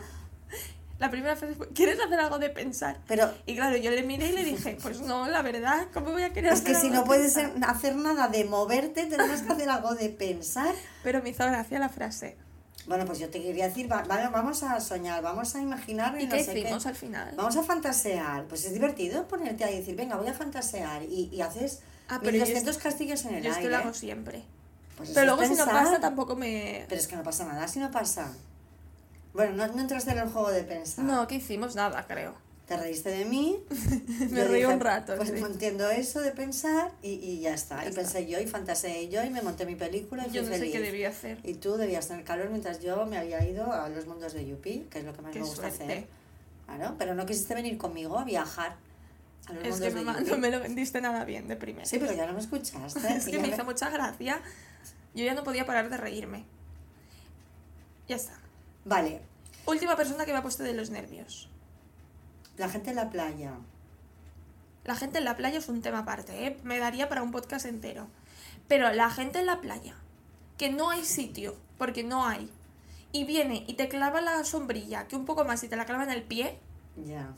[1.01, 2.99] La primera frase fue, ¿quieres hacer algo de pensar?
[3.09, 6.23] Pero Y claro, yo le miré y le dije, pues no, la verdad, ¿cómo voy
[6.23, 7.71] a querer es hacer que si algo no de puedes pensar?
[7.71, 10.73] hacer nada de moverte, tenemos que hacer algo de pensar.
[11.03, 12.37] Pero me hizo gracia la frase.
[12.87, 16.26] Bueno, pues yo te quería decir, va- vale, vamos a soñar, vamos a imaginar ¿Y
[16.26, 17.35] no qué sé hicimos al final?
[17.37, 18.45] Vamos a fantasear.
[18.45, 21.03] Pues es divertido ponerte y decir, venga, voy a fantasear.
[21.05, 23.70] Y, y haces Ah, pero yo 1200 castillos en el Yo aire.
[23.70, 24.43] lo hago siempre.
[24.99, 26.85] Pues Pero luego si no pasa tampoco me...
[26.89, 28.30] Pero es que no pasa nada si no pasa.
[29.32, 31.05] Bueno, no, no entraste en el juego de pensar.
[31.05, 32.35] No, que hicimos nada, creo.
[32.67, 33.59] Te reíste de mí.
[34.31, 35.35] Me reí un rato, Pues sí.
[35.39, 37.77] no entiendo eso de pensar y, y ya está.
[37.81, 38.01] Ya y está.
[38.01, 40.59] pensé yo y fantaseé yo y me monté mi película y fui Yo no sé
[40.59, 40.73] feliz.
[40.73, 41.39] qué debía hacer.
[41.45, 44.87] Y tú debías tener calor mientras yo me había ido a los mundos de Yupi,
[44.91, 45.85] que es lo que más Qué me gusta suerte.
[45.85, 46.07] hacer.
[46.65, 48.77] Claro, pero no quisiste venir conmigo a viajar
[49.47, 51.85] a los Es que de mamá no me lo vendiste nada bien de primera.
[51.85, 53.01] Sí, pero ya no me escuchaste.
[53.17, 54.41] es que me- hizo mucha gracia.
[55.15, 56.45] Yo ya no podía parar de reírme.
[58.09, 58.33] Ya está.
[58.87, 59.21] Vale,
[59.67, 61.49] Última persona que me ha puesto de los nervios.
[62.57, 63.53] La gente en la playa.
[64.85, 66.59] La gente en la playa es un tema aparte, ¿eh?
[66.63, 68.07] Me daría para un podcast entero.
[68.69, 69.95] Pero la gente en la playa,
[70.59, 72.51] que no hay sitio, porque no hay,
[73.13, 76.05] y viene y te clava la sombrilla, que un poco más y te la clava
[76.05, 76.59] en el pie,
[77.05, 77.33] Ya.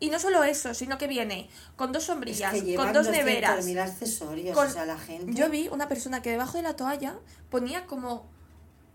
[0.00, 3.64] y no solo eso, sino que viene con dos Es sombrillas, que con dos neveras.
[3.64, 5.32] 200.000 accesorios, Con- o sea, la gente...
[5.34, 7.16] Yo vi una persona que debajo de la toalla
[7.50, 8.26] ponía como,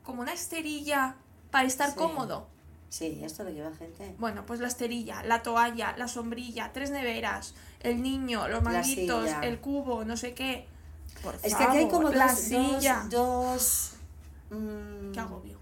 [0.03, 1.15] como una esterilla
[1.51, 1.95] para estar Sí.
[1.97, 2.47] cómodo.
[2.89, 4.15] Sí, esto lo lleva gente.
[4.17, 9.59] Bueno, pues la esterilla, la toalla, la sombrilla, tres neveras, el niño, los manguitos, el
[9.59, 10.65] cubo, no sé qué.
[11.21, 13.05] Por Es que aquí hay favor, como la dos, silla.
[13.09, 13.91] dos,
[14.49, 15.57] dos, mm, Qué agobio.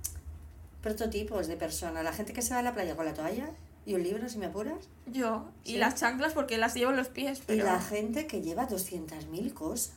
[0.82, 2.04] prototipos de personas.
[2.04, 3.50] La gente que se va a la playa con la toalla
[3.86, 4.88] y un libro, si me apuras.
[5.08, 8.42] Yo, y las chanclas porque las llevo en los pies, Y pero, la gente que
[8.42, 9.94] lleva 200.000 cosas.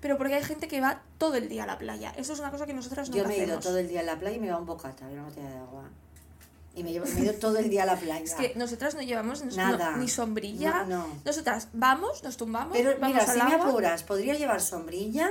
[0.00, 2.12] pero porque hay gente que va todo el día a la playa.
[2.16, 4.04] Eso es una cosa que nosotras no Yo me he ido todo el día a
[4.04, 5.88] la playa y me iba un bocata y una botella de agua.
[6.76, 8.22] Y me, llevo- me ido todo el día a la playa.
[8.22, 9.96] Es que nosotras no llevamos no- Nada.
[9.96, 10.84] ni sombrilla.
[10.84, 11.08] No, no.
[11.24, 13.68] Nosotras vamos, nos tumbamos, Pero vamos mira, al si me agua.
[13.70, 15.30] apuras, podría llevar sombrilla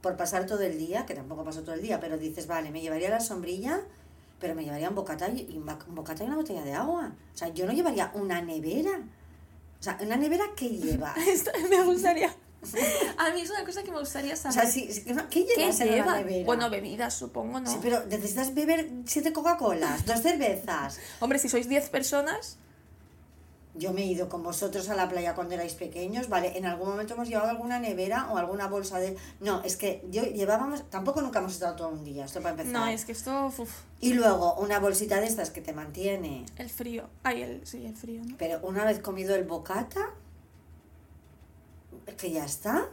[0.00, 2.80] por pasar todo el día, que tampoco paso todo el día, pero dices, vale, me
[2.80, 3.80] llevaría la sombrilla,
[4.40, 7.12] pero me llevaría un bocata y, un un bocata y una botella de agua.
[7.34, 8.98] O sea, yo no llevaría una nevera.
[9.78, 11.14] O sea, una nevera que lleva.
[11.28, 12.34] Esto me gustaría.
[13.18, 14.52] A mí es una cosa que me gustaría O saber.
[14.54, 16.18] sea, si, ¿qué ¿Qué llevas en una lleva?
[16.18, 16.46] nevera?
[16.46, 17.70] Bueno, bebidas, supongo, ¿no?
[17.70, 20.98] Sí, pero necesitas beber siete Coca-Colas, dos cervezas.
[21.20, 22.58] Hombre, si sois 10 personas,
[23.74, 26.58] Yo me he ido con vosotros a la playa cuando erais pequeños, ¿vale?
[26.58, 29.16] En algún momento hemos llevado alguna nevera o alguna bolsa de...
[29.40, 30.84] No, es que yo llevábamos...
[30.90, 32.72] Tampoco nunca hemos estado todo un día, esto para empezar.
[32.72, 33.46] no, es que esto.
[33.46, 36.44] uf, Y luego una bolsita de estas que te mantiene.
[36.58, 37.08] el frío.
[37.22, 38.36] Ay, el, sí, el frío, ¿no?
[38.36, 40.10] Pero una vez comido el bocata,
[42.06, 42.86] es que ya está.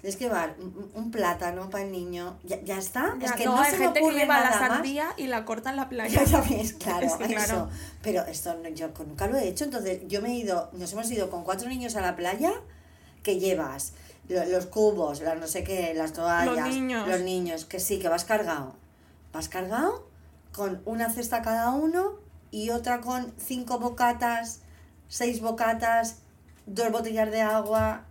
[0.00, 2.38] Tienes que llevar un, un plátano para el niño.
[2.44, 3.16] Ya, ya está.
[3.18, 4.58] Ya, es que no, no, hay se me gente que lleva la más.
[4.58, 6.22] sandía y la corta en la playa.
[6.30, 7.34] Ya, ves, claro, Es que, eso.
[7.34, 7.70] claro.
[8.02, 9.64] Pero esto no- yo nunca lo he hecho.
[9.64, 12.52] Entonces, yo me he ido, nos hemos ido con cuatro niños a la playa
[13.22, 13.94] que llevas
[14.28, 17.08] lo- los cubos, las no sé qué, las toallas, niños.
[17.08, 18.74] los niños, que sí, que vas cargado.
[19.32, 20.06] Vas cargado
[20.54, 22.12] con una cesta cada uno
[22.50, 24.60] y otra con cinco bocatas,
[25.08, 26.18] seis bocatas,
[26.66, 28.04] dos botellas de agua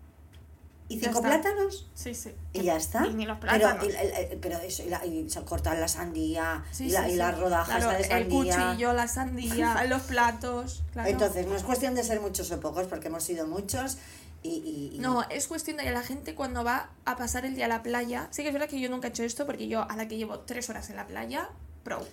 [0.87, 1.89] y cinco plátanos.
[1.95, 2.31] Sí, sí.
[2.53, 3.07] Y ya está.
[3.07, 3.85] Y ni los pero, plátanos.
[3.85, 7.11] y- el- el- pero eso, y, la, y cortar la sandía, Sí, y, la, sí,
[7.11, 8.67] y las rodajas Claro, de el sandía.
[8.67, 10.83] cuchillo, la sandía, los platos.
[10.93, 11.09] Claro.
[11.09, 13.97] Entonces, no es cuestión de ser muchos o pocos, porque hemos sido muchos
[14.43, 14.49] y...
[14.49, 17.65] y- y- No, es cuestión de que la gente cuando va a pasar el día
[17.65, 18.27] a la playa.
[18.31, 20.17] Sí que es verdad que yo nunca he hecho esto porque yo a la que
[20.17, 21.49] llevo tres horas en la playa,
[21.83, 22.05] pro.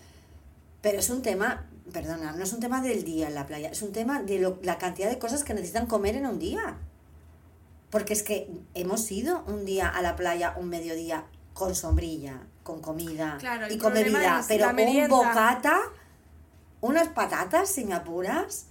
[0.81, 3.83] Pero es un tema, perdona, no es un tema del día en la playa, es
[3.83, 6.77] un tema de lo- la cantidad de cosas que necesitan comer en un día.
[7.93, 12.81] Porque es que hemos ido un día a la playa, un mediodía, con sombrilla, con
[12.81, 15.79] comida Claro, y con bebida, pero un bocata,
[16.81, 18.69] unas patatas, si me apuras,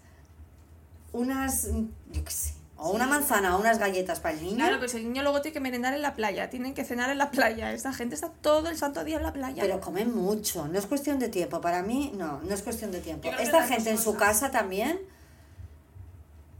[1.13, 1.67] unas,
[2.11, 4.55] yo qué sé, O una manzana o unas galletas para el niño.
[4.55, 7.19] Claro, pues el niño luego tiene que merendar en la playa, tienen que cenar en
[7.19, 7.74] la playa.
[7.74, 9.61] Esta gente está todo el santo día en la playa.
[9.61, 11.61] Pero comen mucho, no es cuestión de tiempo.
[11.61, 13.30] Para mí, no, no es cuestión de tiempo.
[13.39, 14.99] Esta gente en su casa también,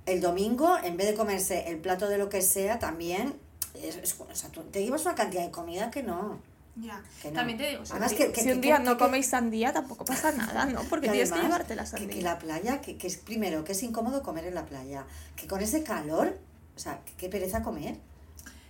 [0.06, 3.36] el domingo, en vez de comerse el plato de lo que sea, también.
[3.74, 6.40] es- es- o sea, tú te llevas una cantidad de comida que no.
[6.76, 7.02] ya.
[7.22, 7.36] que no.
[7.36, 9.04] También te digo, si, Además que- día- que- si que- un día que- no que-
[9.04, 10.82] coméis sandía, tampoco pasa nada, ¿no?
[10.90, 12.10] Porque Que tienes que además, llevarte la que- sandía.
[12.16, 15.06] Que, la playa, que, que es primero, que es incómodo comer en la playa.
[15.36, 16.38] Que con ese calor,
[16.76, 17.98] o sea, que- qué pereza comer.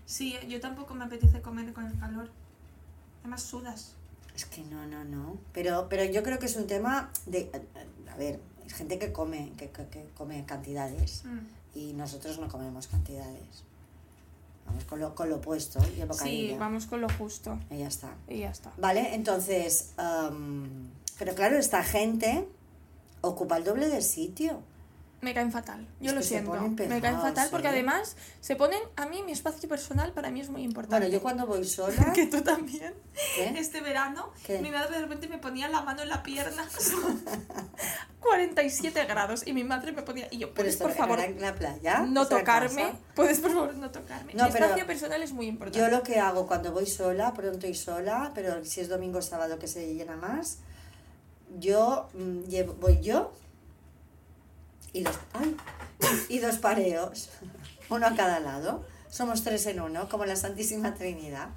[0.05, 2.29] Sí, yo tampoco me apetece comer con el calor.
[3.21, 3.93] Además sudas.
[4.36, 5.38] Es que no, no, no.
[5.53, 7.49] Pero, pero yo creo que es un tema de.
[8.11, 8.39] A ver,
[8.74, 11.24] gente que come, que, que- que come cantidades.
[11.26, 11.39] Mm.
[11.74, 13.63] y nosotros no comemos cantidades.
[14.65, 17.57] Vamos con lo, con lo opuesto y el Sí, vamos con lo justo.
[17.69, 18.13] Y ya está.
[18.28, 18.72] Y ya está.
[18.78, 22.45] Vale, entonces, am, pero claro, esta gente
[23.22, 24.61] ocupa el doble de sitio.
[25.22, 25.88] Me caen fatal.
[25.99, 26.51] Yo Es lo siento.
[26.51, 27.72] Me caen fatal porque ¿eh?
[27.72, 28.82] además se ponen.
[28.95, 30.97] A mí, mi espacio personal para mí es muy importante.
[30.97, 32.11] Bueno, yo cuando voy sola.
[32.15, 32.95] Que tú también.
[33.36, 33.49] ¿Qué?
[33.59, 34.59] Este verano, ¿Qué?
[34.59, 36.67] mi madre de repente me ponía la mano en la pierna.
[38.19, 39.45] 47 grados.
[39.45, 40.28] Y mi madre me ponía.
[40.32, 41.99] Y yo, ¿puedes por favor en la playa.
[41.99, 42.93] no ¿Otra tocarme?
[43.13, 44.34] ¿Puedes por favor no tocarme?
[44.34, 45.78] No, mi espacio personal es muy importante.
[45.78, 49.22] Yo lo que hago cuando voy sola, pronto y sola, pero si es domingo o
[49.22, 50.59] sábado que se llena más,
[51.59, 53.32] yo mm, llevo, voy yo
[54.93, 55.55] y dos, ay,
[56.29, 57.29] y dos pareos,
[57.89, 58.85] uno a cada lado.
[59.09, 61.49] Somos tres en uno, como la Santísima Trinidad,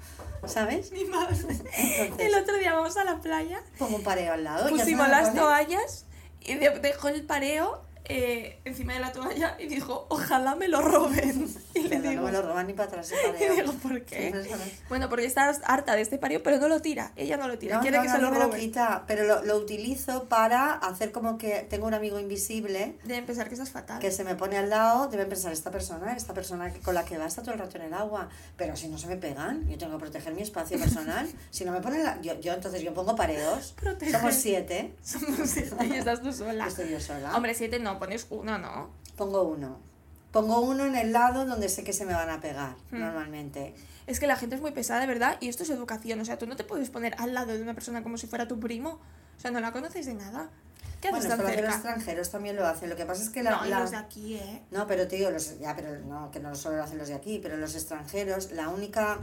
[0.45, 0.91] ¿sabes?
[0.91, 1.37] Mi madre.
[1.39, 4.67] Entonces, El otro día vamos a la playa, pongo un pareo al lado.
[4.69, 6.05] pusimos las toallas
[6.41, 10.81] y de- dejó el pareo eh, encima de la toalla y dijo, ojalá me lo
[10.81, 11.47] roben.
[11.75, 14.31] Y le digo, no me lo roban ni para atrás y digo, ¿por qué?
[14.31, 14.63] No, no, no.
[14.89, 17.11] Bueno, porque está harta de este pareo, pero no lo tira.
[17.17, 20.23] Ella no lo tira, No, quiere no, que se lo quita, pero lo, lo utilizo
[20.29, 23.99] para hacer como que tengo un amigo invisible Deben pensar que eso es fatal.
[23.99, 27.17] que se me pone al lado, deben pensar esta persona, esta persona con la que
[27.17, 29.77] va está todo el rato en el agua, pero si no se me pegan, yo
[29.77, 32.93] tengo que proteger mi espacio personal, si no me ponen la, yo, yo entonces yo
[32.93, 34.11] pongo pareos, Protege.
[34.13, 36.67] somos siete, Somos siete y estás tú sola.
[36.67, 38.89] estoy yo sola, Hombre, siete no, pones uno, ¿no?
[39.15, 39.79] pongo uno,
[40.31, 42.99] pongo uno en el lado donde sé que se me van a pegar, Hmm.
[42.99, 43.73] normalmente,
[44.07, 46.19] Es que la gente es muy pesada, de verdad, y esto es educación.
[46.19, 48.47] O sea, tú no te puedes poner al lado de una persona como si fuera
[48.47, 48.99] tu primo.
[49.35, 50.49] O sea, no la conoces de nada.
[51.01, 53.51] ¿Qué bueno, haces tan los extranjeros también lo hacen, lo que pasa es que la...
[53.51, 54.61] No, y la- los de aquí, ¿eh?
[54.69, 57.39] No, pero tío, los, ya, pero no, que no solo lo hacen los de aquí,
[57.41, 59.17] pero los extranjeros, la única,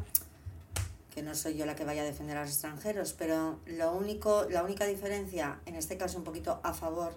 [1.14, 4.46] que no soy yo la que vaya a defender a los extranjeros, pero lo único,
[4.50, 7.16] la única diferencia, en este caso un poquito a favor,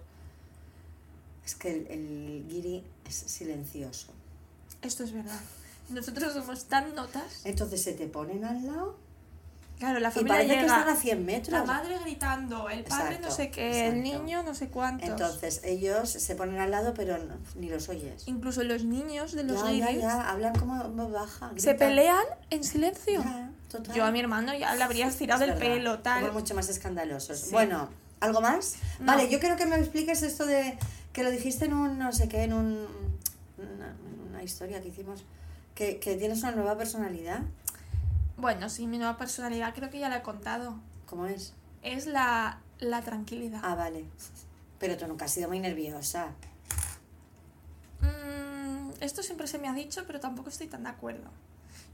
[1.46, 4.08] es que el, el guiri es silencioso.
[4.82, 5.40] Esto es verdad.
[5.90, 7.42] Nosotros somos tan notas.
[7.44, 8.98] Entonces se te ponen al lado
[9.78, 10.78] Claro, la y familia parece que llega.
[10.80, 11.52] están a 100 metros.
[11.52, 15.10] La madre gritando, el padre no sé qué, el niño no sé cuántos.
[15.10, 18.24] Entonces ellos se ponen al lado, pero no- ni los oyes.
[18.26, 21.52] Incluso los niños de los Ya, ya, guiris ya, hablan como baja.
[21.58, 23.22] se pelean en silencio.
[23.22, 23.94] Ya, total.
[23.96, 26.22] Yo a mi hermano ya le habría estirado Es el verdad, pelo, tal.
[26.22, 27.38] Somos mucho más escandalosos.
[27.38, 27.50] Sí.
[27.52, 27.90] Bueno,
[28.22, 28.76] ¿algo más?
[29.02, 29.08] No.
[29.08, 30.78] Vale, yo quiero que me expliques esto de
[31.16, 32.86] que lo dijiste en un, no sé qué, en un,
[33.58, 33.96] una,
[34.30, 35.24] una historia que hicimos,
[35.74, 37.40] que, que tienes una nueva personalidad.
[38.36, 40.76] Bueno, sí, mi nueva personalidad creo que ya la he contado.
[41.06, 41.54] ¿Cómo es?
[41.84, 43.62] Es la, la tranquilidad.
[43.64, 44.04] Ah, vale.
[44.78, 46.32] Pero tú nunca has sido muy nerviosa.
[48.02, 51.30] Mm, esto siempre se me ha dicho, pero tampoco estoy tan de acuerdo.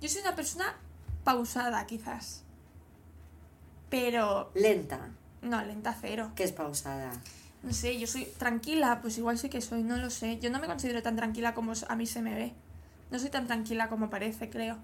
[0.01, 0.75] Yo soy una persona
[1.23, 2.41] pausada, quizás.
[3.91, 5.09] Pero Lenta,
[5.43, 6.31] no, lenta cero.
[6.35, 7.11] que es pausada.
[7.63, 10.39] No sé, yo soy tranquila, pues igual sí que soy, no lo sé.
[10.39, 12.53] Yo no me considero tan tranquila como a mí se me ve.
[13.11, 14.77] No soy tan tranquila como parece, creo.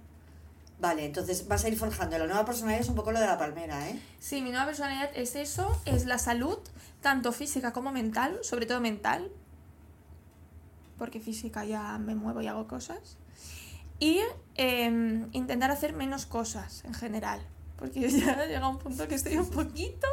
[0.79, 2.17] Vale, entonces vas a ir forjando.
[2.19, 3.99] La nueva personalidad es un poco lo de la palmera, ¿eh?
[4.19, 6.59] Sí, mi nueva personalidad es eso, es la salud,
[7.01, 9.31] tanto física como mental, sobre todo mental,
[10.99, 13.17] porque física ya me muevo y hago cosas.
[13.99, 14.19] Y
[14.53, 17.41] em, intentar hacer menos cosas en general,
[17.77, 20.07] porque ya he llegado a un punto que estoy un poquito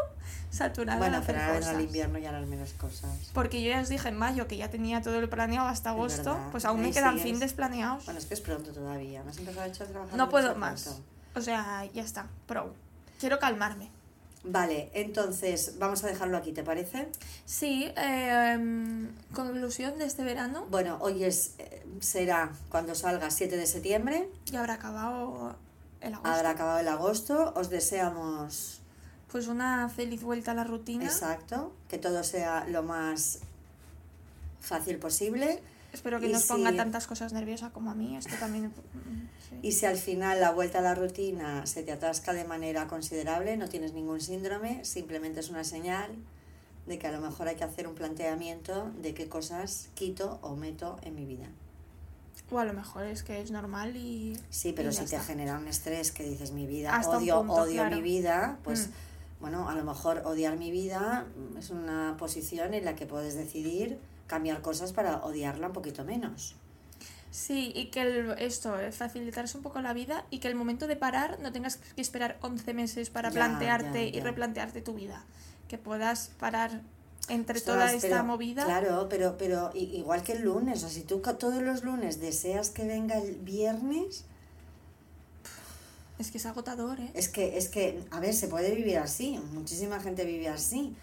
[0.51, 3.11] saturada Bueno, pero ahora en el invierno ya harán menos cosas.
[3.33, 6.39] Porque yo ya os dije en mayo que ya tenía todo lo planeado hasta agosto,
[6.53, 7.33] pues aún Ahí me quedan sigues.
[7.33, 8.05] fines planeados.
[8.05, 9.23] Bueno, es que es pronto todavía.
[9.25, 10.17] ¿No has empezado a echar trabajar?
[10.17, 11.01] no puedo más.
[11.35, 12.73] O sea, ya está, pro.
[13.19, 13.91] Quiero calmarme.
[14.47, 17.09] Vale, entonces vamos a dejarlo aquí, ¿te parece?
[17.47, 23.67] Sí, eh, conclusión de este verano, Bueno, hoy es, eh, será cuando salga 7 de
[23.67, 25.57] septiembre, ya habrá acabado
[26.05, 26.31] el agosto.
[26.31, 28.81] habrá acabado el agosto, os deseamos,
[29.31, 31.05] Pues una feliz vuelta a la rutina.
[31.05, 33.41] exacto, que todo sea lo más
[34.61, 35.61] fácil posible
[35.93, 38.17] Espero que Y no os ponga si- tantas cosas nerviosas como a mí.
[38.17, 38.65] Esto también.
[38.67, 39.59] mm, sí.
[39.63, 43.57] y si al final la vuelta a la rutina se te atasca de manera considerable,
[43.57, 46.11] no tienes ningún síndrome, simplemente es una señal
[46.87, 50.57] de que a lo mejor hay que hacer un planteamiento de qué cosas quito o
[50.57, 51.47] meto en mi vida.
[52.55, 54.39] O a lo mejor es que es normal y.
[54.49, 55.21] Sí, pero y si te está.
[55.25, 57.97] genera un estrés que dices mi vida, Hasta odio, punto, odio claro.
[57.97, 59.41] mi vida, pues Mm.
[59.41, 61.27] bueno, a lo mejor odiar mi vida
[61.59, 63.99] es una posición en la que puedes decidir
[64.29, 66.55] cambiar cosas para odiarla un poquito menos.
[67.33, 70.87] Sí, y que el- esto, eh, facilitarse un poco la vida y que el momento
[70.87, 74.95] de parar no tengas que esperar 11 meses para Ya, plantearte ya, y replantearte tu
[74.95, 75.25] vida.
[75.67, 76.83] Que puedas parar
[77.29, 78.65] entre Ostras, toda esta pero- movida.
[78.65, 82.71] Claro, pero, pero igual que el lunes, o sea, si tú todos los lunes deseas
[82.71, 84.25] que venga el viernes,
[86.19, 87.11] Es que es agotador, ¿eh?
[87.15, 90.95] es que, es que, a ver, se puede vivir así, muchísima gente vive así,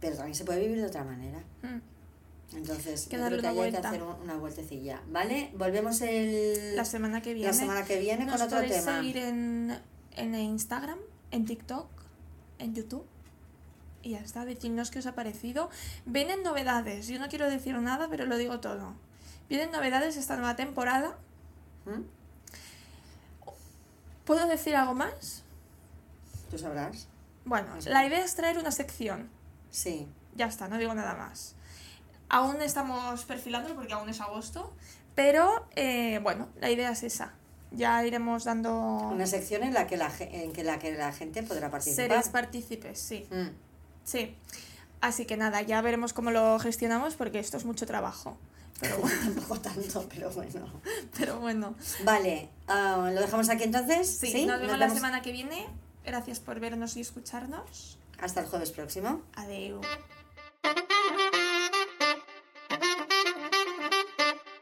[0.00, 1.38] pero también se puede vivir de otra manera.
[1.62, 2.56] Mm.
[2.56, 5.52] Entonces, Que yo creo que hay hacer un- una vueltecilla, ¿vale?
[5.56, 7.46] Volvemos el, La semana que viene.
[7.52, 8.96] la semana que viene Nos con otro tema.
[8.98, 9.78] seguir en,
[10.16, 10.98] en Instagram,
[11.30, 11.86] en TikTok,
[12.58, 13.04] en YouTube.
[14.02, 15.70] Y ya está, decidnos qué os ha parecido.
[16.06, 17.06] Vienen novedades.
[17.08, 18.94] Yo no quiero decir nada, pero lo digo todo.
[19.48, 21.16] Vienen novedades esta nueva temporada.
[21.84, 22.02] ¿Mm?
[24.24, 25.42] ¿Puedo decir algo más?
[26.50, 27.08] Tú sabrás.
[27.44, 27.90] Bueno, Eso.
[27.90, 29.28] la idea es traer una sección.
[29.70, 30.08] Sí.
[30.36, 31.54] Ya está, no digo nada más.
[32.28, 34.72] Aún estamos perfilándolo porque aún es agosto.
[35.14, 37.32] Pero eh, bueno, la idea es esa.
[37.72, 38.72] Ya iremos dando.
[39.12, 42.06] Una sección en la que la, en que la, que la gente podrá participar.
[42.08, 43.26] Seréis partícipes, sí.
[43.30, 43.69] Mm.
[44.04, 44.36] Sí.
[45.00, 48.36] Así que nada, ya veremos cómo lo gestionamos porque esto es mucho trabajo.
[48.80, 49.16] Pero bueno.
[49.22, 50.66] Tampoco tanto, pero bueno.
[51.18, 51.74] Pero bueno.
[52.04, 54.08] Vale, ah, ¿lo dejamos aquí entonces?
[54.08, 55.66] Sí, nos vemos la semana que viene.
[56.04, 57.98] Gracias por vernos y escucharnos.
[58.20, 59.22] Hasta el jueves próximo.
[59.34, 59.86] Adiós.